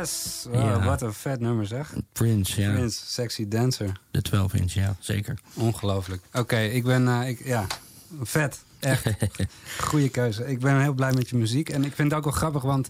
[0.00, 0.44] Yes.
[0.50, 0.84] Wow, Ja.
[0.84, 1.92] Wat een vet nummer zeg.
[2.12, 2.72] Prince, ja.
[2.72, 3.92] Prince, Sexy Dancer.
[4.10, 5.38] De 12 inch, ja, zeker.
[5.54, 6.22] Ongelooflijk.
[6.32, 7.08] Oké, ik ben...
[7.08, 7.66] eh, ik, ja,
[8.22, 8.58] vet.
[8.80, 9.06] Echt.
[9.88, 10.46] Goeie keuze.
[10.50, 11.68] Ik ben heel blij met je muziek.
[11.68, 12.88] En ik vind het ook wel grappig, want...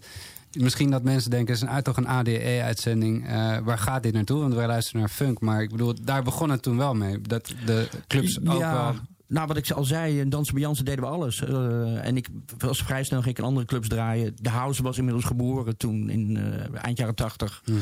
[0.53, 3.27] Misschien dat mensen denken, het is een, toch een ADE-uitzending.
[3.29, 4.41] eh, waar gaat dit naartoe?
[4.41, 5.41] Want wij luisteren naar funk.
[5.41, 7.21] Maar ik bedoel, daar begon het toen wel mee.
[7.21, 8.95] Dat de clubs ook wel...
[9.29, 11.45] Nou, wat ik al zei, in Dansen bij Jansen deden we alles.
[11.45, 14.37] Eh, en ik was vrij snel ging ik in andere clubs draaien.
[14.41, 17.63] De House was inmiddels geboren toen, in eh, eind jaren tachtig.
[17.65, 17.77] Mhm.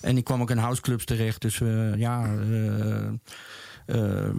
[0.00, 1.40] En ik kwam ook in houseclubs terecht.
[1.40, 2.34] Dus ja, eh, ja,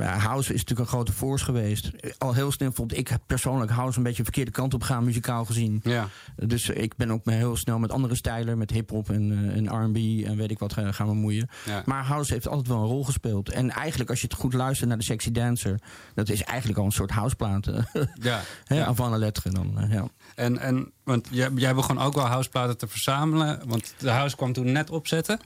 [0.03, 1.91] house is natuurlijk een grote force geweest.
[2.17, 5.45] Al heel snel vond ik persoonlijk house een beetje de verkeerde kant op gaan, muzikaal
[5.45, 5.79] gezien.
[5.83, 6.07] Ja.
[6.35, 10.25] Dus ik ben ook heel snel met andere stijlen, met hip-hop en, eh, en RB
[10.25, 11.49] en weet ik wat gaan, bemoeien.
[11.65, 11.81] Ja.
[11.85, 13.49] Maar house heeft altijd wel een rol gespeeld.
[13.49, 15.79] En eigenlijk, als je het goed luistert naar de Sexy Dancer,
[16.13, 17.67] dat is eigenlijk al een soort houseplaat.
[17.67, 17.83] eh,
[18.13, 18.41] Ja.
[18.65, 18.85] hè, ja.
[18.85, 19.79] Avant la lettre dan.
[19.79, 20.07] eh, ja.
[20.35, 23.61] En, en want jij, jij begon ook wel houseplaten te verzamelen.
[23.67, 25.39] Want de house kwam toen net opzetten.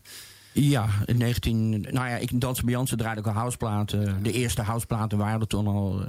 [0.54, 1.70] Ja, in 19...
[1.70, 2.32] Nou ja, ik
[2.72, 4.24] Jansen draaide ook al houseplaten.
[4.24, 6.02] De eerste houseplaten waren er toen al...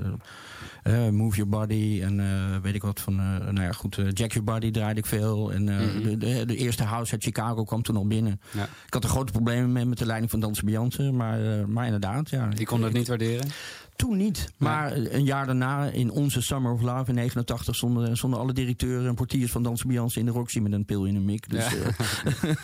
[0.83, 3.19] eh, eh, Move Your Body en eh, weet ik wat van...
[3.19, 5.53] eh, nou ja, goed, Jack Your Body draaide ik veel.
[5.53, 6.03] En Mhm.
[6.03, 8.41] de, de, de eerste house uit Chicago kwam toen al binnen.
[8.51, 8.63] Ja.
[8.87, 11.17] Ik had er grote problemen mee met de leiding van Dansen Jansen.
[11.17, 12.49] Maar, maar inderdaad, ja.
[12.49, 13.49] Die kon dat niet waarderen.
[13.97, 14.53] Toen niet.
[14.57, 17.75] Maar een jaar daarna, in onze Summer of Love in 89...
[17.77, 21.17] stonden, stonden alle directeuren en portiers van Jansen in de Roxy met een pil in
[21.17, 21.51] een mik.
[21.51, 21.77] Dus, Ja.
[21.79, 22.43] eh,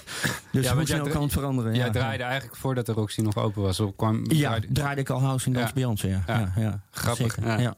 [0.52, 1.74] dus Ja, hoe snel kan het veranderen?
[1.74, 1.92] Jij ja.
[1.92, 3.80] draaide eigenlijk voordat de Roxy nog open was.
[3.80, 6.52] Of kwam, Ja, draaide- draaide ik al house in Dans Ja.
[6.56, 6.80] ja.
[6.90, 7.74] Grappig, ja.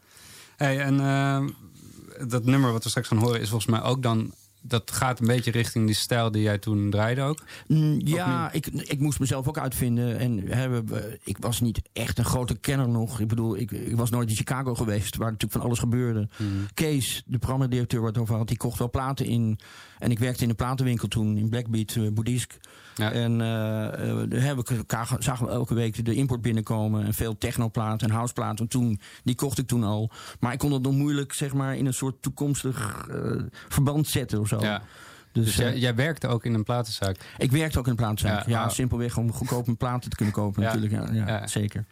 [0.57, 1.49] Hey, en ehm,
[2.29, 4.33] dat nummer wat we straks gaan horen is volgens mij ook dan...
[4.63, 7.45] Dat gaat een beetje richting die stijl die jij toen draaide ook.
[7.67, 10.19] Mm, ja, ik, ik moest mezelf ook uitvinden.
[10.19, 10.81] En hè,
[11.25, 13.21] ik was niet echt een grote kenner nog.
[13.21, 16.29] Ik bedoel, ik, ik was nooit in Chicago geweest, waar natuurlijk van alles gebeurde.
[16.75, 19.59] Kees, de programmadirecteur waar het over had, die kocht wel platen in.
[19.99, 22.59] En ik werkte in een platenwinkel toen, in Blackbeat, uh, Boeddhisk.
[22.97, 23.13] Ja.
[23.13, 27.05] En eh eh, daar hebben we elkaar, zagen we elke week de import binnenkomen.
[27.05, 28.69] En veel technoplaten en houseplaten.
[28.69, 30.11] Toen, die kocht ik toen al.
[30.41, 33.17] Maar ik kon dat nog moeilijk zeg maar, in een soort toekomstig eh,
[33.69, 34.61] verband zetten of zo.
[34.61, 34.83] Ja.
[35.33, 37.17] Dus, Dus eh, jij, jij werkte ook in een platenzaak.
[37.39, 38.47] ik werkte ook in een platenzaak.
[38.47, 38.71] Ja, Ja, ah.
[38.71, 40.75] simpelweg om goedkoop een platen te kunnen kopen Ja.
[40.75, 40.93] natuurlijk.
[41.09, 41.47] Ja, ja, Ja.
[41.47, 41.85] zeker.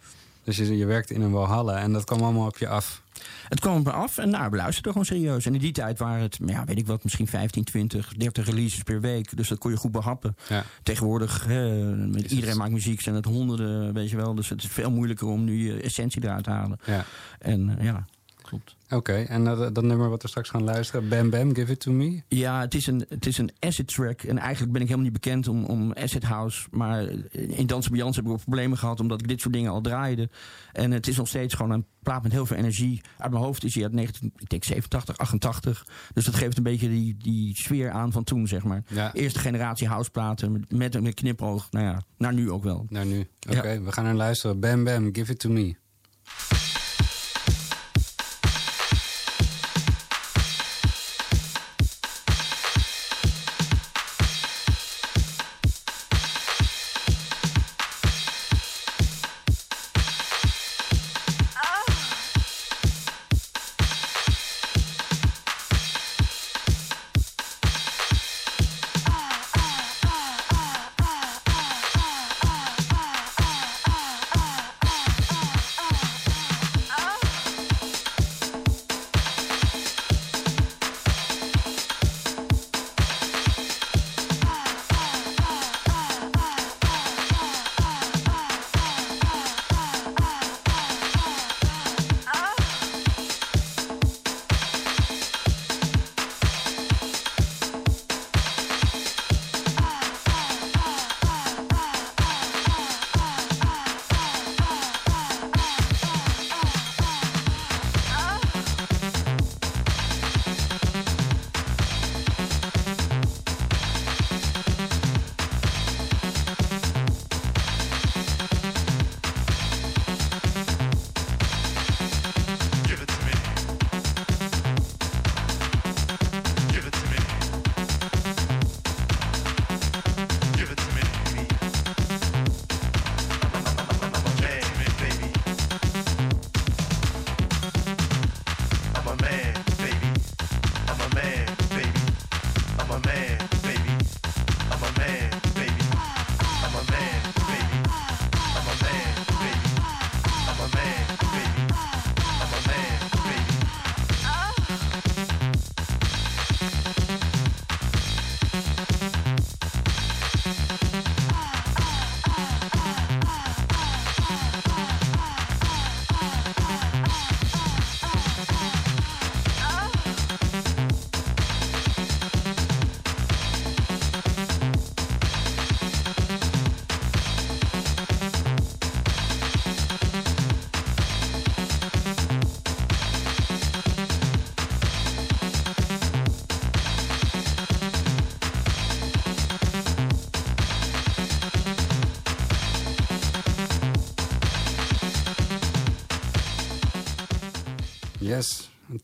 [0.45, 3.03] Dus je, je werkte in een Walhalla en dat kwam allemaal op je af.
[3.49, 5.47] Het kwam er af en nou, we luisterden gewoon serieus.
[5.47, 8.83] En in die tijd waren het, ja, weet ik wat, misschien 15, 20, 30 releases
[8.83, 9.37] per week.
[9.37, 10.37] Dus dat kon je goed behappen.
[10.49, 10.65] Ja.
[10.83, 14.35] Tegenwoordig, hè, met iedereen maakt muziek, zijn het honderden, weet je wel.
[14.35, 16.79] Dus het is veel moeilijker om nu je essentie eruit te halen.
[16.85, 17.05] Ja.
[17.39, 18.07] En eh, ja,
[18.49, 18.77] klopt.
[18.91, 21.93] Oké, en dat, dat nummer wat we straks gaan luisteren, Bam Bam, Give It To
[21.93, 22.23] Me.
[22.29, 24.23] Ja, het is, een, het is een acid track.
[24.23, 26.67] En eigenlijk ben ik helemaal niet bekend om, om acid house.
[26.71, 29.01] Maar in Dansen bij Jans heb ik wel problemen gehad...
[29.01, 30.29] omdat ik dit soort dingen al draaide.
[30.73, 33.01] En het is nog steeds gewoon een plaat met heel veel energie.
[33.19, 35.87] Uit mijn hoofd is hij uit 19, ik denk 87, 88.
[36.15, 38.83] Dus dat geeft een beetje die, die sfeer aan van toen, zeg maar.
[38.89, 39.13] Ja.
[39.13, 41.69] Eerste generatie houseplaten met, met een knipoog.
[41.71, 42.87] Nou ja, naar nu ook wel.
[42.89, 43.81] Nou nu, oké, Ja.
[43.83, 44.61] we gaan er luisteren.
[44.61, 45.75] Bam Bam, Give It To Me.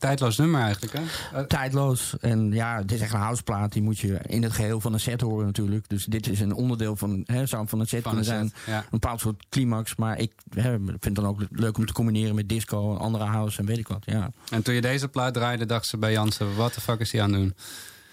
[0.05, 1.01] Tijdloos nummer eigenlijk, hè?
[1.39, 2.15] Eh, Tijdloos.
[2.19, 3.71] En ja, het is echt een houseplaat.
[3.71, 5.89] Die moet je in het geheel van een set horen natuurlijk.
[5.89, 8.49] Dus dit is een onderdeel van, hè, zou van een set Van kunnen een zijn.
[8.49, 8.77] set, ja.
[8.79, 9.95] Een bepaald soort climax.
[9.95, 13.23] Maar ik hè, vind het dan ook leuk om te combineren met disco en andere
[13.23, 14.03] house en weet ik wat.
[14.05, 16.55] Ja, En toen je deze plaat draaide, dacht ze bij Jansen...
[16.55, 17.55] wat de fuck is hij aan het doen?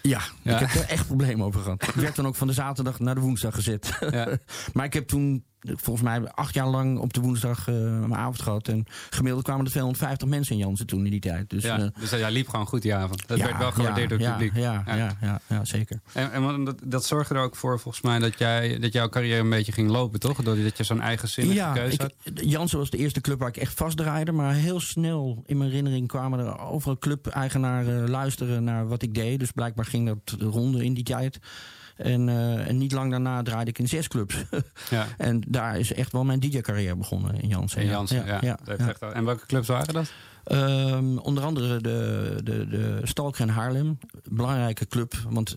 [0.03, 0.53] ja, Ja.
[0.61, 1.83] ik heb er echt problemen over gehad.
[1.83, 3.93] Ik werd dan ook van de zaterdag naar de woensdag gezet.
[4.11, 4.29] Ja.
[4.73, 8.43] maar ik heb toen volgens mij acht jaar lang op de woensdag eh, mijn avond
[8.43, 8.69] gehad.
[8.69, 11.51] En gemiddeld kwamen er 250 mensen in Jansen toen in die tijd.
[11.51, 13.29] Dus, ja, eh, dus hij liep gewoon goed die avond.
[13.29, 14.57] Dat ja, werd wel gewaardeerd ja, door het publiek.
[14.57, 15.17] Ja, ja.
[15.21, 16.01] Ja, ja, zeker.
[16.13, 19.41] En, en dat, dat zorgde er ook voor, volgens mij, dat, jij, dat jouw carrière
[19.41, 20.43] een beetje ging lopen, toch?
[20.43, 22.15] Doordat je zo'n eigenzinnige keuze ik, had.
[22.35, 24.33] Jansen was de eerste club waar ik echt vastdraaide.
[24.33, 29.39] Maar heel snel in mijn herinnering kwamen er overal club-eigenaren luisteren naar wat ik deed.
[29.39, 31.39] Dus blijkbaar ging dat ronde in die tijd.
[31.97, 34.37] En, eh, en niet lang daarna draaide ik in zes clubs.
[34.91, 35.07] Ja.
[35.19, 37.81] en daar is echt wel mijn DJ-carrière begonnen in Jansen.
[37.81, 37.93] En ja.
[37.93, 38.39] Jansen, ja.
[38.41, 40.13] ja, echt En welke clubs waren dat?
[40.45, 43.99] Ehm, onder andere de, de, de Stalker in Haarlem.
[44.25, 45.55] Belangrijke club, want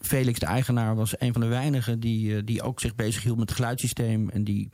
[0.00, 3.48] Felix, de eigenaar, was een van de weinigen die, eh, die ook zich bezighield met
[3.48, 4.28] het geluidssysteem.
[4.28, 4.70] En die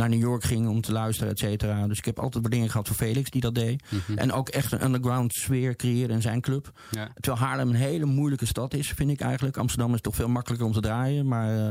[0.00, 1.86] naar New York ging om te luisteren, et cetera.
[1.86, 3.82] Dus ik heb altijd waardering gehad voor Felix, die dat deed.
[3.88, 4.18] Mhm.
[4.18, 6.72] En ook echt een underground sfeer creëerde in zijn club.
[6.90, 7.08] Ja.
[7.14, 9.56] Terwijl Haarlem een hele moeilijke stad is, vind ik eigenlijk.
[9.56, 11.28] Amsterdam is toch veel makkelijker om te draaien.
[11.28, 11.64] Maar eh,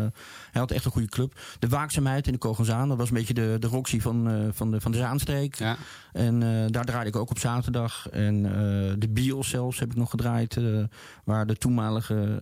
[0.51, 1.39] hij had echt een goede club.
[1.59, 4.71] De Waakzaamheid in de Kogenzaan, dat was een beetje de, de Roxy van, eh, van,
[4.71, 5.55] de, van de Zaanstreek.
[5.55, 5.77] Ja.
[6.13, 8.09] En eh, daar draaide ik ook op zaterdag.
[8.09, 8.41] En
[8.99, 10.57] de Bios zelfs heb ik nog gedraaid.
[11.23, 12.39] waar de toenmalige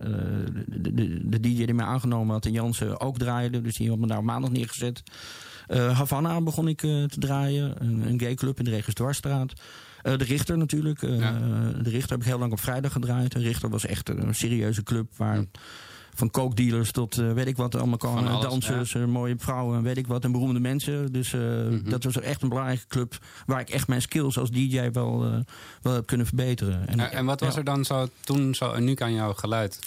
[0.66, 3.60] de, de, de DJ die mij aangenomen had, en Jansen, ook draaide.
[3.60, 5.02] Dus die had me daar maandag neergezet.
[5.68, 7.74] Eh Havana begon ik eh, te draaien.
[7.78, 9.52] Een, een gay club in de Regis Dwarsstraat.
[10.02, 11.00] Eh, de Richter natuurlijk.
[11.00, 11.38] Ja.
[11.82, 13.32] De Richter heb ik heel lang op vrijdag gedraaid.
[13.32, 15.44] De Richter was echt een serieuze club waar...
[16.14, 20.06] Van coke-dealers tot eh, weet ik wat allemaal Van alles, Dansers, mooie vrouwen, weet ik
[20.06, 20.24] wat.
[20.24, 21.12] En beroemde mensen.
[21.12, 21.90] Dus Mhm.
[21.90, 23.18] dat was echt een belangrijke club.
[23.46, 25.44] Waar ik echt mijn skills als DJ wel,
[25.82, 26.88] wel heb kunnen verbeteren.
[26.88, 29.78] En, En, wat was er dan zo, toen zo uniek aan jouw geluid?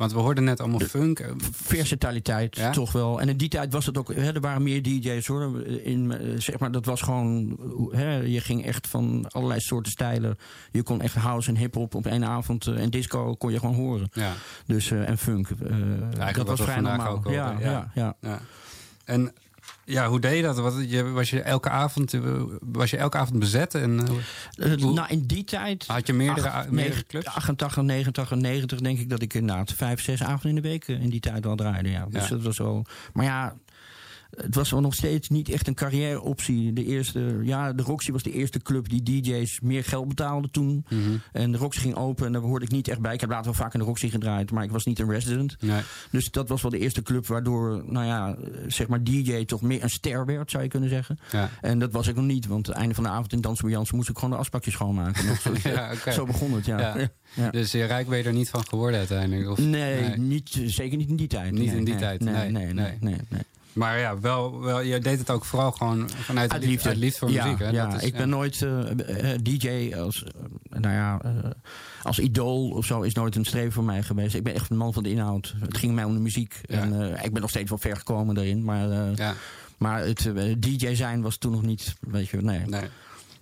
[0.00, 1.18] Want we hoorden net allemaal funk.
[1.18, 2.70] eh, Versatiliteit, Ja?
[2.70, 3.20] toch wel.
[3.20, 4.14] En in die tijd was het ook...
[4.14, 5.66] Hè, er waren meer DJ's hoor.
[5.66, 7.58] In, eh, zeg maar, dat was gewoon...
[7.92, 10.38] Hè, je ging echt van allerlei soorten stijlen.
[10.70, 12.66] Je kon echt house en hip-hop op één avond.
[12.66, 14.08] eh, en disco kon je gewoon horen.
[14.12, 14.32] Ja,
[14.66, 15.48] Dus, eh, en funk.
[15.50, 17.16] eh, dat was vrij vandaag normaal.
[17.16, 17.90] ook ja, hoorden, ja.
[17.94, 18.16] ja.
[18.20, 18.40] Ja, ja.
[19.04, 19.32] En
[19.90, 20.58] ja, hoe deed je dat?
[20.58, 22.20] Wat, je, was je elke avond, eh,
[22.60, 23.74] was je elke avond bezet?
[23.74, 25.84] En, eh, Eh, Hoe- nou, in die tijd...
[25.86, 27.26] had je meerdere, Ach, meerdere negen- clubs?
[27.26, 31.08] 88, 89, 90 denk ik dat ik inderdaad vijf, zes avonden in de week in
[31.10, 31.90] die tijd wel draaide.
[31.90, 32.06] Ja.
[32.10, 32.28] Dus Ja.
[32.28, 32.86] dat was wel.
[33.12, 33.54] Maar ja,
[34.36, 36.72] het was wel nog steeds niet echt een carrièreoptie.
[36.72, 40.84] De eerste, ja, de Roxy was de eerste club die DJ's meer geld betaalde toen.
[40.88, 41.00] Mhm.
[41.32, 43.14] En de Roxy ging open en daar hoorde ik niet echt bij.
[43.14, 45.56] Ik heb later wel vaak in de Roxy gedraaid, maar ik was niet een resident.
[45.60, 45.80] Nee.
[46.10, 49.62] Dus dat was wel de eerste club waardoor, nou ja, eh, zeg maar DJ toch
[49.62, 51.18] meer een ster werd, zou je kunnen zeggen.
[51.30, 51.50] Ja.
[51.60, 53.74] En dat was ik nog niet, want het einde van de avond in Dansen bij
[53.74, 55.36] Jansen moest ik gewoon de asbakjes schoonmaken.
[55.40, 57.10] Zo, Ja, zo begon het, ja.
[57.50, 59.50] Dus je rijk ben je er niet van geworden uiteindelijk?
[59.50, 61.52] Of, Nee, Niet, zeker niet in die tijd.
[61.52, 63.16] Niet Nee, in die tijd, Nee, nee, nee, nee.
[63.72, 66.88] Maar ja, wel, wel, je deed het ook vooral gewoon vanuit Uit liefde, liefde.
[66.88, 67.58] uit liefde voor ja, muziek.
[67.58, 67.68] Hè?
[67.68, 70.32] Ja, Dat is- ik ben nooit eh, eh, DJ als, eh,
[70.80, 71.20] nou ja,
[72.02, 74.34] als idool of zo is nooit een streven voor mij geweest.
[74.34, 75.54] Ik ben echt een man van de inhoud.
[75.60, 76.60] Het ging mij om de muziek.
[76.62, 76.80] Ja.
[76.80, 78.64] En ik ben nog steeds wel ver gekomen daarin.
[78.64, 79.34] Maar, Ja,
[79.78, 82.60] maar het DJ zijn was toen nog niet, weet je, nee.
[82.66, 82.88] nee.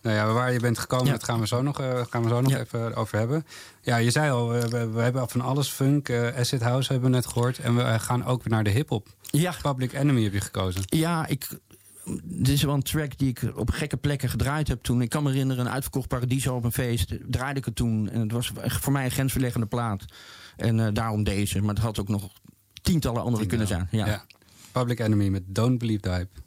[0.03, 1.77] Nou ja, waar je bent gekomen, dat gaan we zo nog,
[2.11, 3.47] gaan we zo nog even over hebben.
[3.83, 7.27] Ja, je zei al, we, we, hebben van alles funk, acid house hebben we net
[7.27, 7.59] gehoord.
[7.59, 9.07] En we gaan ook weer naar de hip-hop.
[9.31, 10.83] Ja, Public Enemy heb je gekozen.
[10.87, 11.49] Ja, ik.
[12.23, 15.03] Dit is wel een track die ik op gekke plekken gedraaid heb toen.
[15.03, 17.15] Ik kan me herinneren, een uitverkocht Paradiso op een feest.
[17.27, 18.11] Draaide ik het toen.
[18.11, 20.05] En het was voor mij een grensverleggende plaat.
[20.57, 21.61] En eh, daarom deze.
[21.61, 22.33] Maar het had ook nog
[22.83, 23.89] tientallen andere kunnen zijn.
[23.91, 24.25] Ja.
[24.73, 26.41] Public Enemy met Don't Believe the Hype.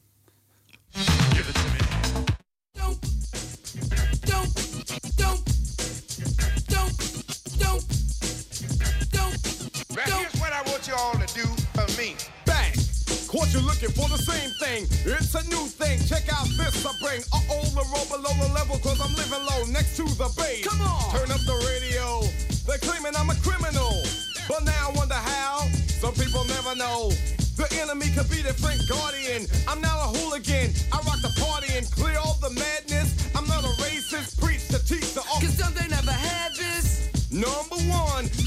[13.42, 14.86] Caught you looking for the same thing.
[15.02, 15.98] It's a new thing.
[16.06, 17.26] Check out this I bring.
[17.34, 20.62] Uh oh, the roll below the level, cause I'm living low next to the base.
[20.62, 21.10] Come on!
[21.10, 22.22] Turn up the radio.
[22.70, 23.98] They're claiming I'm a criminal.
[24.46, 25.66] But now I wonder how.
[25.90, 27.10] Some people never know.
[27.58, 29.50] The enemy could be the Frank Guardian.
[29.68, 30.70] I'm now a hooligan.
[30.94, 32.91] I rock the party and clear all the madness.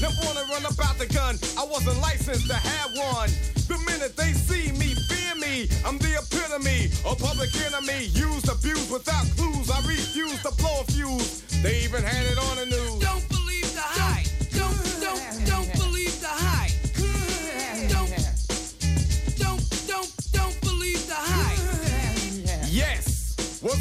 [0.01, 1.39] Never wanna run about the gun.
[1.57, 3.29] I wasn't licensed to have one.
[3.67, 5.69] The minute they see me, fear me.
[5.85, 8.05] I'm the epitome, a public enemy.
[8.13, 9.69] Used, abused without clues.
[9.69, 11.41] I refuse to blow a fuse.
[11.63, 12.99] They even had it on the news.
[12.99, 13.34] Don't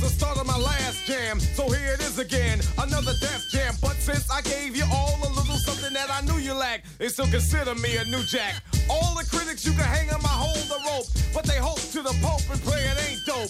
[0.05, 1.41] the start of my last Jam.
[1.41, 3.75] So here it is again, another Def Jam.
[3.81, 7.09] But since I gave you all a little something that I knew you lacked, they
[7.09, 8.63] still consider me a new jack.
[8.91, 12.03] All the critics you can hang on my hold the rope, but they hope to
[12.03, 13.49] the Pope and pray it ain't dope.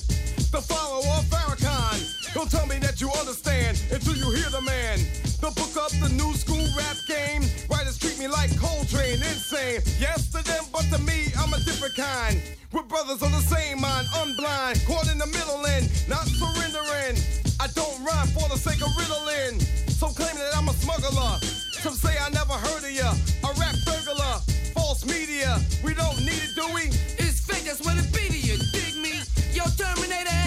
[0.55, 1.99] The follower of Farrakhan,
[2.33, 5.24] he'll tell me that you understand until you hear the man.
[5.45, 7.45] The book up the new school rap game.
[7.69, 9.85] Writers treat me like Coltrane, insane.
[10.01, 12.41] Yes to them, but to me, I'm a different kind.
[12.73, 17.21] We're brothers on the same mind, unblind, caught in the middle and not surrendering.
[17.61, 19.61] I don't rhyme for the sake of riddling.
[19.93, 21.37] So claiming that I'm a smuggler.
[21.77, 23.13] Some say I never heard of ya.
[23.45, 24.41] A rap burglar,
[24.73, 25.61] false media.
[25.85, 26.89] We don't need it, do we?
[27.21, 28.57] It's fake, that's what it be to you.
[28.73, 29.21] Dig me?
[29.53, 30.44] Yo, Terminator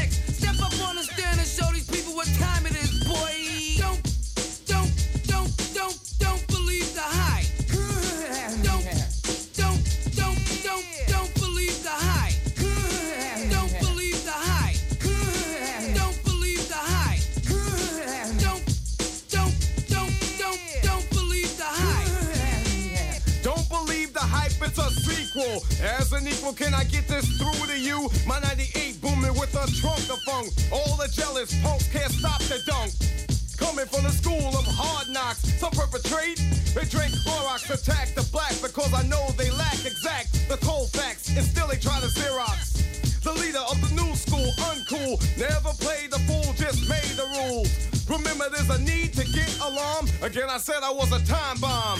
[25.39, 25.85] a sequel.
[25.85, 28.09] As an equal, can I get this through to you?
[28.25, 30.49] My 98 booming with a trunk of funk.
[30.71, 32.91] All the jealous punks can't stop the dunk.
[33.57, 36.37] Coming from the school of hard knocks, some perpetrate.
[36.75, 41.29] They drink Clorox, attack the black because I know they lack exact the cold facts,
[41.35, 43.21] and still they try to Xerox.
[43.23, 47.69] The leader of the new school, uncool, never played the fool, just made the rules.
[48.07, 50.07] Remember, there's a need to get alarm.
[50.21, 51.99] Again, I said I was a time bomb.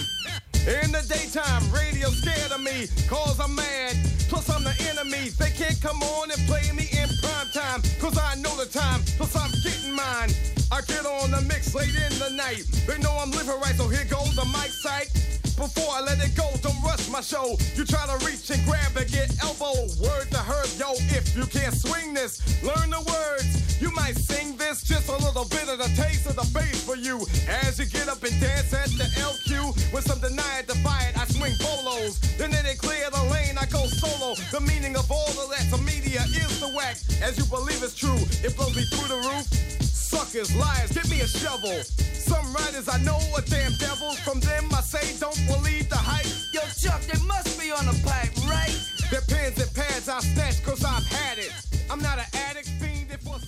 [0.68, 3.96] In the daytime, radio scared of me, cause I'm mad.
[4.28, 5.30] Plus, I'm the enemy.
[5.40, 9.00] They can't come on and play me in prime time, cause I know the time.
[9.16, 10.28] Plus, I'm getting mine.
[10.70, 12.68] I get on the mix late in the night.
[12.86, 15.08] They know I'm living right, so here goes the mic sight.
[15.56, 17.56] Before I let it go, don't rush my show.
[17.74, 19.88] You try to reach and grab and get elbow.
[20.04, 23.67] Word to herb, yo, if you can't swing this, learn the words.
[23.80, 26.96] You might sing this, just a little bit of the taste of the bass for
[26.96, 27.20] you.
[27.46, 31.18] As you get up and dance at the LQ, when some deny it, defy it,
[31.18, 32.18] I swing bolos.
[32.36, 34.34] Then they clear the lane, I go solo.
[34.50, 36.96] The meaning of all of that to media is the whack.
[37.22, 39.46] As you believe it's true, it blows me through the roof.
[39.82, 41.82] Suckers, liars, give me a shovel.
[42.18, 44.18] Some writers I know are damn devils.
[44.20, 46.26] From them I say don't believe the hype.
[46.52, 48.74] Yo, Chuck, they must be on the pipe, right?
[49.10, 51.52] Their pens and pads I snatch cause I've had it.
[51.90, 52.77] I'm not an addict, fiend, it was...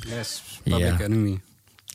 [0.06, 1.00] Yes, Public Ja.
[1.00, 1.40] Enemy.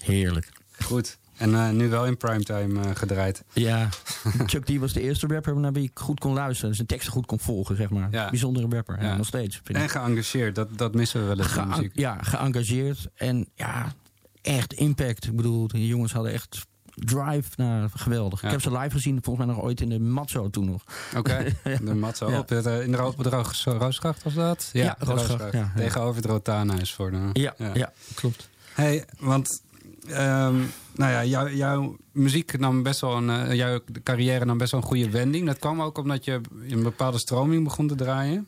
[0.04, 0.52] Heerlijk.
[0.84, 1.18] Goed.
[1.38, 3.44] En eh, nu wel in primetime eh, gedraaid.
[3.54, 3.90] Ja,
[4.48, 6.76] Chuck D was de eerste rapper naar wie ik goed kon luisteren.
[6.76, 8.08] Zijn teksten goed kon volgen, zeg maar.
[8.12, 8.30] Ja.
[8.30, 9.62] Bijzondere rapper, ja, nog steeds.
[9.64, 9.90] vind En ik.
[9.90, 11.92] geëngageerd, dat, dat missen we wel eens in de muziek.
[11.96, 13.08] ja, geëngageerd.
[13.16, 13.94] En ja,
[14.42, 15.26] echt impact.
[15.26, 17.50] Ik bedoel, die jongens hadden echt drive.
[17.56, 18.40] Nou, geweldig.
[18.42, 18.46] Ja.
[18.48, 20.84] Ik heb ze live gezien, volgens mij nog ooit in de Matzo toen nog.
[21.18, 21.46] Oké,
[21.84, 22.40] de mat zo Ja.
[22.40, 22.50] op.
[22.50, 24.70] Het, eh, in de Ro- op de Roos- Roosgracht was dat?
[24.74, 25.72] Ja, Roosgracht, ja.
[25.76, 27.30] Tegenover het Rotaanhuis voor de...
[27.34, 27.92] Ja, ja.
[28.16, 28.50] klopt.
[28.74, 29.62] Hey, want
[30.08, 30.56] ehm,
[30.96, 34.82] nou ja, jouw, jouw muziek nam best wel een, eh, jouw carrière nam best wel
[34.82, 35.46] een goede wending.
[35.46, 38.48] Dat kwam ook omdat je een bepaalde stroming begon te draaien.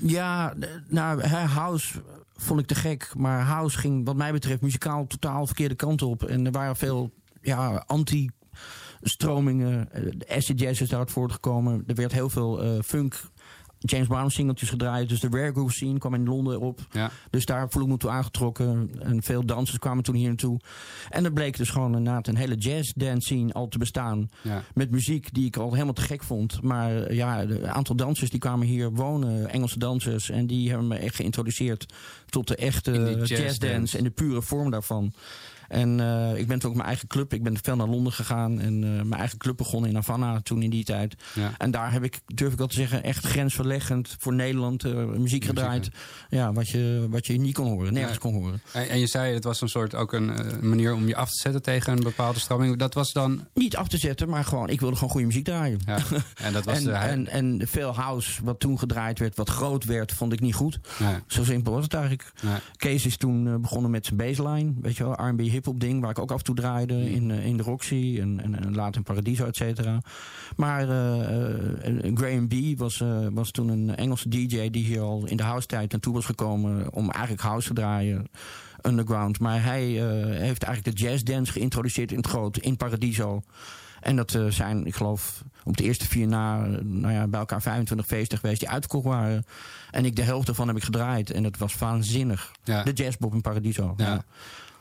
[0.00, 0.54] Ja,
[0.88, 2.02] nou, house
[2.36, 3.12] vond ik te gek.
[3.16, 6.22] Maar house ging wat mij betreft muzikaal totaal de verkeerde kant op.
[6.24, 7.10] En er waren veel
[7.42, 9.92] ja, anti-stromingen.
[9.92, 11.84] Eh, De acid jazz is daaruit voortgekomen.
[11.86, 13.20] Er werd heel veel eh, funk...
[13.84, 15.08] James Brown singeltjes gedraaid.
[15.08, 16.80] Dus de rare groove scene kwam in Londen op.
[16.90, 17.10] Ja.
[17.30, 18.90] Dus daar voel ik me toe aangetrokken.
[18.98, 20.60] En veel dansers kwamen toen hier naartoe.
[21.08, 24.30] En er bleek dus gewoon inderdaad een hele jazz dance scene al te bestaan.
[24.42, 24.62] Ja.
[24.74, 26.62] Met muziek die ik al helemaal te gek vond.
[26.62, 29.48] Maar eh, ja, een aantal dansers die kwamen hier wonen.
[29.48, 30.30] Engelse dansers.
[30.30, 31.86] En die hebben me echt geïntroduceerd
[32.26, 33.42] tot de echte jazzdance.
[33.42, 33.98] jazzdance.
[33.98, 35.12] En de pure vorm daarvan.
[35.72, 37.32] En eh, ik ben toen ook mijn eigen club.
[37.32, 38.60] Ik ben veel naar Londen gegaan.
[38.60, 41.14] En eh, mijn eigen club begonnen in Havana toen in die tijd.
[41.34, 41.52] Ja.
[41.58, 45.44] En daar heb ik, durf ik wel te zeggen, echt grensverleggend voor Nederland eh, muziek
[45.44, 45.90] gedraaid.
[46.28, 48.62] Ja, wat je, wat je niet kon horen, nergens kon horen.
[48.72, 51.38] En, en je zei, het was een soort ook een manier om je af te
[51.38, 52.76] zetten tegen een bepaalde stroming.
[52.76, 53.46] Dat was dan...
[53.54, 55.80] Niet af te zetten, maar gewoon, ik wilde gewoon goede muziek draaien.
[55.86, 55.98] Ja,
[56.46, 56.92] en dat was en, de...
[56.92, 60.80] en, en veel house wat toen gedraaid werd, wat groot werd, vond ik niet goed.
[61.26, 62.32] Zo simpel was het eigenlijk.
[62.76, 66.18] Kees is toen begonnen met zijn baseline, weet je wel, R&B hip-hop ding, waar ik
[66.18, 69.02] ook af en toe draaide in, eh, in de Roxy en, en, en later in
[69.02, 70.00] Paradiso, et cetera.
[70.56, 73.02] Maar eh, eh, Graham B was,
[73.32, 76.92] was toen een Engelse DJ die hier al in de house tijd naartoe was gekomen
[76.92, 78.26] om eigenlijk house te draaien.
[78.86, 79.40] Underground.
[79.40, 83.42] Maar hij heeft eigenlijk de jazz dance geïntroduceerd in het groot, in Paradiso.
[84.00, 88.06] En dat zijn, ik geloof, op de eerste vier na, nou ja, bij elkaar 25
[88.06, 89.44] feesten geweest die uitverkocht waren.
[89.90, 91.30] En ik de helft ervan heb ik gedraaid.
[91.30, 92.52] En dat was waanzinnig.
[92.64, 92.82] Ja.
[92.82, 93.94] De jazzbob in Paradiso.
[93.96, 94.24] Ja.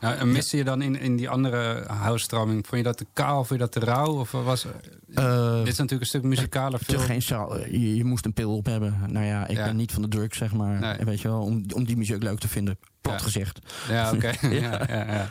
[0.02, 3.36] Nou, en miste je dan in, in die andere house-stroming, vond je dat te kaal,
[3.36, 4.20] vond je dat te rauw?
[4.20, 4.66] Of was,
[5.14, 7.02] Eh, dit is natuurlijk een stuk muzikaler te film.
[7.02, 7.58] geen zaal.
[7.60, 8.98] Je, je moest een pil op hebben.
[9.08, 9.66] Nou ja, ik Ja.
[9.66, 10.80] ben niet van de drugs, zeg maar.
[10.80, 11.06] Nee.
[11.06, 12.78] Weet je wel, om, om die muziek leuk te vinden.
[13.02, 13.24] Plat Ja.
[13.24, 13.60] gezegd.
[13.90, 14.32] Ja, oké.
[14.48, 15.30] ja, ja,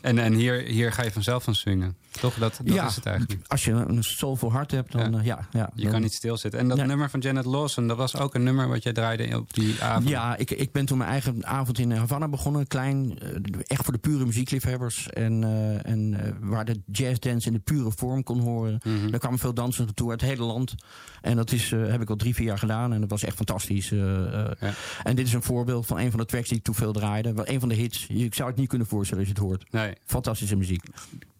[0.00, 1.96] En, en hier, hier ga je vanzelf van swingen.
[2.10, 2.34] Toch?
[2.34, 3.40] Dat, dat Ja, is het eigenlijk.
[3.46, 5.20] Als je een soulvol hart hebt, dan ja.
[5.22, 6.60] ja, ja Je dan- kan niet stilzitten.
[6.60, 9.54] En dat nummer van Janet Lawson, dat was ook een nummer wat jij draaide op
[9.54, 10.08] die avond.
[10.08, 12.66] Ja, ik, ik ben toen mijn eigen avond in Havana begonnen.
[12.66, 13.28] Klein, eh,
[13.66, 15.08] echt voor de pure muziekliefhebbers.
[15.10, 18.80] En, eh, en eh, waar de jazzdance in de pure vorm kon horen.
[18.84, 19.10] Mhm.
[19.10, 20.74] Daar kwamen veel dansers naartoe uit het hele land.
[21.20, 22.92] En dat is, eh, heb ik al drie, vier jaar gedaan.
[22.92, 23.90] En dat was echt fantastisch.
[23.92, 24.68] eh, eh.
[25.02, 27.32] En dit is een voorbeeld van een van de tracks die ik toen veel draaide.
[27.32, 28.06] Wel Een van de hits.
[28.06, 29.64] Ik zou het niet kunnen voorstellen als je het hoort.
[29.72, 29.89] Nee.
[30.06, 30.82] Fantastische muziek.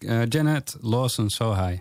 [0.02, 1.80] Eh, Janet Lawson, So High.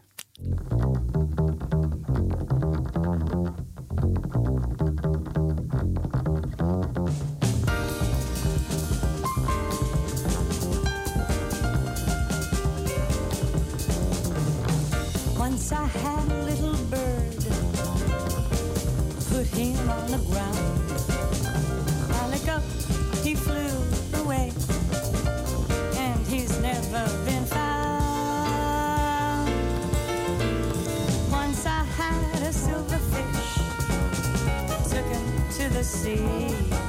[35.81, 36.15] To
[36.69, 36.88] the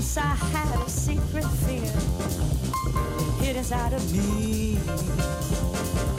[0.00, 1.92] Once I had a secret fear,
[3.44, 4.78] hid inside of me.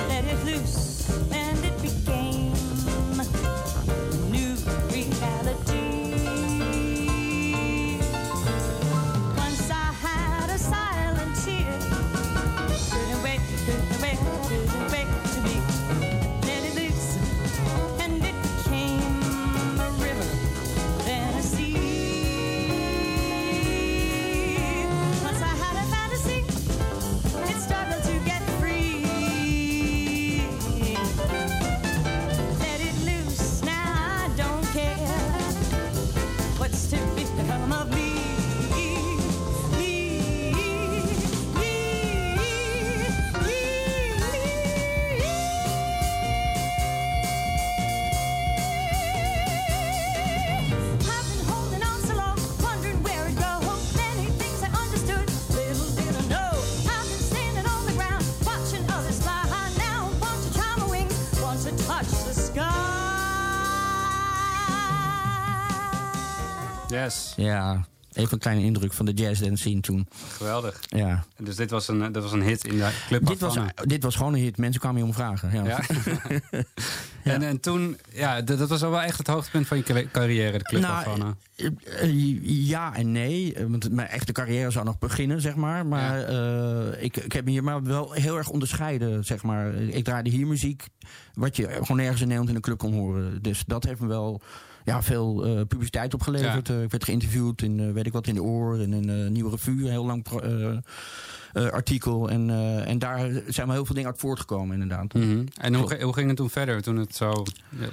[0.08, 2.21] Let it loose, and it became
[67.42, 70.08] Ja, even een kleine indruk van de jazzdance scene toen.
[70.38, 70.80] Geweldig.
[70.88, 71.24] Ja.
[71.38, 74.16] Dus dit was een, dat was een hit in de Club Dit was, dit was
[74.16, 74.58] gewoon een hit.
[74.58, 75.64] Mensen kwamen je om vragen.
[75.64, 75.80] Ja.
[77.24, 77.34] Ja.
[77.34, 80.04] En, en toen, ja, dat, dat was al wel echt het hoogtepunt van je ca-
[80.12, 81.34] carrière, de Club Nou.
[81.56, 81.68] Eh,
[82.02, 83.54] eh, ja en nee.
[83.54, 85.86] Eh, Want mijn echte carrière zou nog beginnen, zeg maar.
[85.86, 89.74] Maar eh, ik, ik heb me hier maar wel heel erg onderscheiden, zeg maar.
[89.76, 90.88] Ik draaide hier muziek,
[91.34, 93.42] wat je gewoon nergens in Nederland in een club kon horen.
[93.42, 94.42] Dus dat heeft me wel
[94.84, 96.70] ja, veel eh, publiciteit opgeleverd.
[96.70, 99.28] Eh, ik werd geïnterviewd in, eh, weet ik wat, in de Oor en in de
[99.32, 99.84] Nieuwe Revue.
[99.84, 100.26] Een heel lang
[101.54, 102.30] artikel.
[102.30, 105.14] En, eh, en daar zijn wel heel veel dingen uit voortgekomen, inderdaad.
[105.14, 105.46] Mhm.
[105.62, 107.44] En hoe, hoe ging het toen verder, toen het zo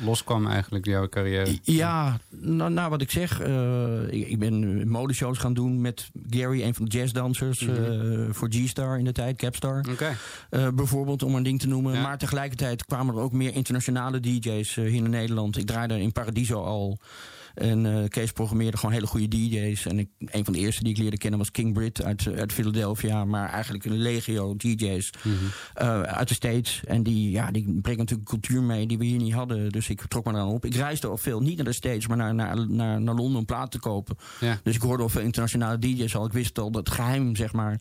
[0.05, 1.59] loskwam eigenlijk, jouw carrière?
[1.63, 3.41] Ja, nou, nou wat ik zeg.
[3.41, 7.61] eh, ik, ik ben modeshows gaan doen met Gary, een van de jazzdansers.
[7.61, 7.83] Mhm.
[7.85, 9.85] eh, voor G-Star in de tijd, Capstar.
[9.91, 10.17] Oké.
[10.51, 11.95] Eh, bijvoorbeeld, om een ding te noemen.
[11.95, 12.01] Ja.
[12.03, 15.57] Maar tegelijkertijd kwamen er ook meer internationale DJ's eh, hier in Nederland.
[15.57, 16.99] Ik draaide in Paradiso al.
[17.59, 19.87] En eh, Kees programmeerde gewoon hele goede DJ's.
[19.87, 22.39] En ik, een van de eerste die ik leerde kennen was King Britt uit, eh,
[22.39, 23.25] uit Philadelphia.
[23.25, 25.11] Maar eigenlijk een legio DJ's
[25.75, 26.81] eh, uit de States.
[26.85, 29.69] En die, ja, die brengen natuurlijk cultuur mee die we hier niet hadden.
[29.69, 30.65] Dus ik trok me eraan op.
[30.65, 33.45] Ik reisde al veel, niet naar de States, maar naar, naar, naar, naar Londen om
[33.45, 34.17] plaat te kopen.
[34.41, 34.61] Ja.
[34.63, 36.27] Dus ik hoorde al veel internationale DJ's al.
[36.27, 37.81] Ik wist al dat geheim, zeg maar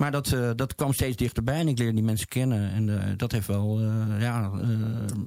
[0.00, 2.72] Maar dat, eh, dat kwam steeds dichterbij en ik leerde die mensen kennen.
[2.72, 4.50] En eh, dat heeft wel eh, ja,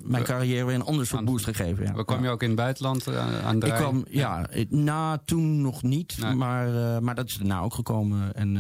[0.03, 1.84] mijn carrière weer een ander soort boost gegeven.
[1.86, 2.03] Ja.
[2.03, 3.07] Kwam je ook in het buitenland
[3.43, 3.78] aan Ik draaien?
[3.78, 6.34] kwam, ja, na toen nog niet, Nee.
[6.34, 8.36] maar, maar dat is daarna ook gekomen.
[8.36, 8.57] En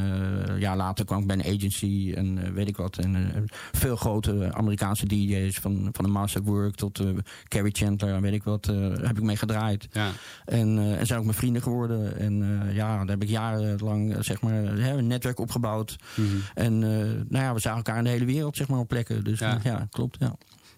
[0.59, 2.97] ja, later kwam ik bij een agency en weet ik wat.
[2.97, 7.03] En veel grote Amerikaanse DJ's, van, van de Master at Work tot
[7.47, 8.65] Carrie Chandler en weet ik wat,
[9.01, 9.87] heb ik mee gedraaid.
[9.91, 10.09] Ja.
[10.45, 12.19] En, en zijn ook mijn vrienden geworden.
[12.19, 15.95] En ja, daar heb ik jarenlang zeg maar, een netwerk opgebouwd.
[16.15, 16.25] Mhm.
[16.53, 16.89] En eh,
[17.29, 19.23] nou ja, we zagen elkaar in de hele wereld zeg maar, op plekken.
[19.23, 19.87] Dus Ja.
[19.89, 20.17] klopt.
[20.19, 20.35] Ja.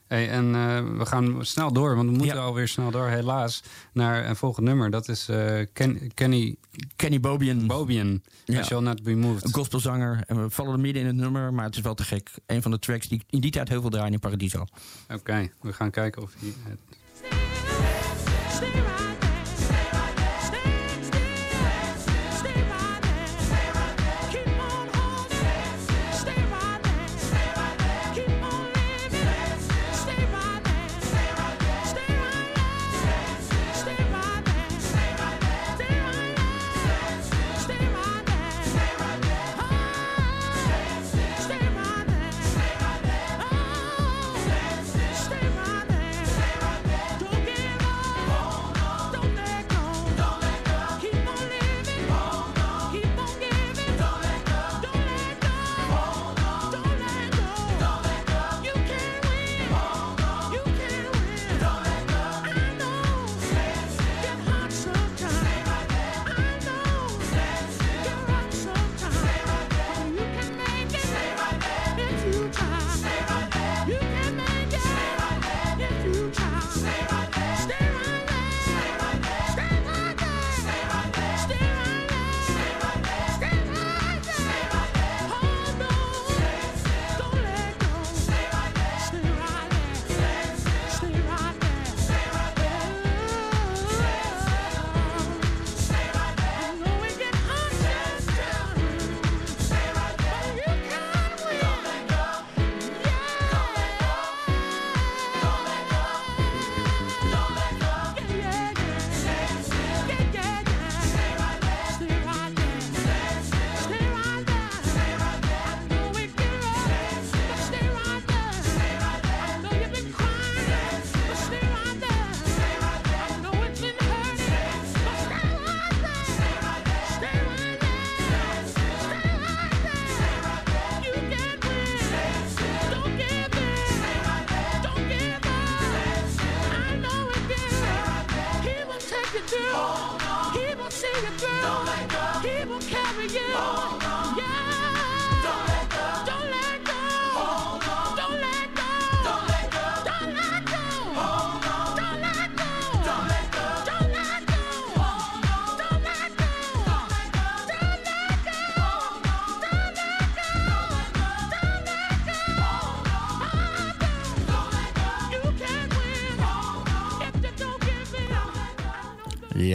[0.07, 3.63] Hey, en eh, we gaan snel door, want we moeten alweer snel door, helaas,
[3.93, 4.89] naar een volgend nummer.
[4.91, 6.55] Dat is eh, Ken- Kenny...
[6.95, 7.67] Kenny Bobian.
[7.67, 8.59] Bobian, Ja.
[8.59, 9.43] I Shall Not Be Moved.
[9.43, 10.23] Een gospelzanger.
[10.27, 12.31] En we vallen er midden in het nummer, maar het is wel te gek.
[12.45, 14.65] Een van de tracks die in die tijd heel veel draaien in Paradiso.
[15.13, 16.53] Oké, we gaan kijken of hij...
[16.63, 16.79] het-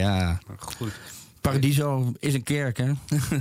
[0.01, 0.39] Ja.
[0.57, 0.91] Goed.
[1.41, 2.91] Paradiso is een kerk, hè?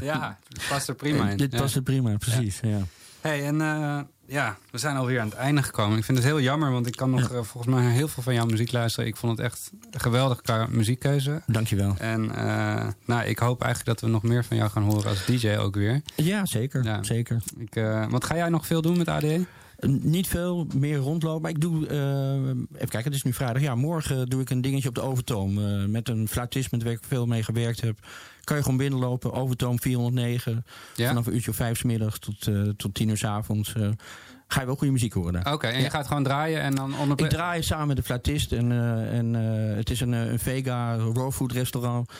[0.00, 1.36] Ja, het past er prima in.
[1.44, 1.58] Dit Ja.
[1.60, 2.58] past er prima, precies.
[2.62, 2.78] Ja.
[3.20, 5.98] Hey, en eh, ja, we zijn alweer aan het einde gekomen.
[5.98, 8.34] Ik vind het heel jammer, want ik kan nog eh, volgens mij heel veel van
[8.34, 9.08] jouw muziek luisteren.
[9.08, 11.42] Ik vond het echt een geweldige ka- muziekkeuze.
[11.46, 11.94] Dankjewel.
[11.98, 15.24] En eh, nou, ik hoop eigenlijk dat we nog meer van jou gaan horen als
[15.26, 16.02] DJ ook weer.
[16.16, 16.98] Ja, zeker.
[17.04, 17.42] zeker.
[17.58, 17.74] Ik,
[18.08, 19.44] wat ga jij nog veel doen met ADE?
[19.86, 21.42] Niet veel meer rondlopen.
[21.42, 22.34] Maar ik doe, eh,
[22.74, 23.62] even kijken, het is nu vrijdag.
[23.62, 25.58] Ja, morgen doe ik een dingetje op de Overtoom.
[25.58, 27.98] eh, met een fluitist met wie ik veel mee gewerkt heb.
[28.44, 29.32] Kan je gewoon binnenlopen.
[29.32, 30.64] Overtoom 409.
[30.96, 31.08] Ja?
[31.08, 33.72] Vanaf een uurtje of vijf 's middags tot, eh, tot tien uur s avonds.
[34.46, 35.52] ga je wel goede muziek horen.
[35.52, 35.84] Oké, en Ja.
[35.84, 37.20] je gaat gewoon draaien en dan onder...
[37.20, 38.52] Ik draai samen met de fluitist.
[38.52, 38.72] En,
[39.12, 39.34] en
[39.76, 42.12] het is een, een vega raw food restaurant.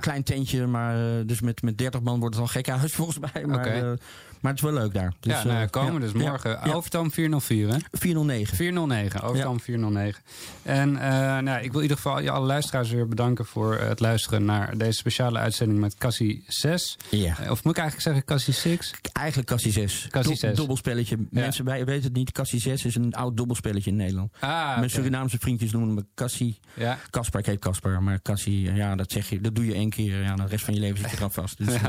[0.00, 3.44] Klein tentje, maar dus met, met 30 man wordt het al gek huis volgens mij.
[3.46, 3.96] Maar, Oké.
[4.44, 5.12] Eh, maar het is wel leuk daar.
[5.20, 6.62] Dus, ja, nou, eh, komen dus morgen.
[6.62, 7.76] Overtoom 404, hè?
[7.90, 8.56] 409.
[8.56, 10.22] 409, Overtoom 409.
[10.62, 14.00] En eh, nou, ik wil in ieder geval je alle luisteraars weer bedanken voor het
[14.00, 16.96] luisteren naar deze speciale uitzending met Cassie 6.
[17.08, 17.38] Ja.
[17.38, 18.94] Eh, Of moet ik eigenlijk zeggen Cassie 6?
[19.12, 20.06] Eigenlijk Cassie 6.
[20.10, 20.56] Cassie Do- 6.
[20.56, 21.16] Dobbelspelletje.
[21.30, 22.32] Mensen wij weten het niet.
[22.32, 24.32] Cassie 6 is een oud dobbelspelletje in Nederland.
[24.40, 24.90] Ah, Mijn.
[24.90, 26.58] Surinaamse vriendjes noemen me Cassie.
[26.74, 26.98] Ja.
[27.10, 28.02] Kasper, ik heet Kasper.
[28.02, 29.40] Maar Cassie, ja, dat zeg je.
[29.40, 30.22] Dat doe je één keer.
[30.22, 31.58] Ja, de rest van je leven zit je eraan vast.
[31.58, 31.74] Dus,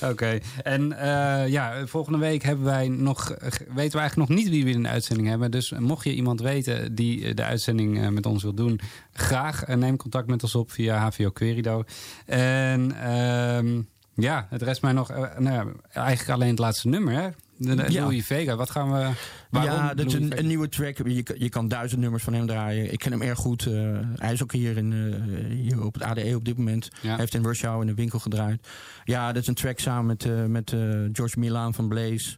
[0.00, 0.38] Ja, Oké.
[0.62, 4.70] En eh, ja, volgende week hebben wij nog, weten we eigenlijk nog niet wie we
[4.70, 5.50] in de uitzending hebben.
[5.50, 8.80] Dus mocht je iemand weten die eh, de uitzending eh, met ons wil doen,
[9.12, 11.84] graag eh, neem contact met ons op via HVO Querido.
[12.26, 13.82] En ehm,
[14.14, 17.14] ja, het rest mij nog nou eigenlijk alleen het laatste nummer.
[17.14, 17.28] Hè?
[17.88, 19.10] Louis Vega, wat gaan we...
[19.50, 20.96] Waarom ja, dat is een, nieuwe track.
[20.96, 22.92] Je, je kan duizend nummers van hem draaien.
[22.92, 23.66] Ik ken hem erg goed.
[23.66, 26.88] Eh, hij is ook hier, in, eh, hier op het ADE op dit moment.
[27.00, 28.68] Hij heeft in Rush Hour in de winkel gedraaid.
[29.04, 30.70] Ja, dat is een track samen met, uh, met
[31.12, 32.36] George Milan van Blaze.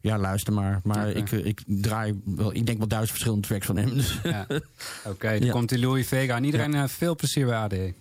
[0.00, 0.80] Ja, luister maar.
[0.82, 3.94] Maar ik, ik draai wel, ik denk wel duizend verschillende tracks van hem.
[3.94, 4.18] Dus.
[4.22, 4.46] Ja.
[5.12, 6.36] Oké, dan komt die Louis Vega.
[6.36, 7.94] En iedereen veel plezier bij ADE.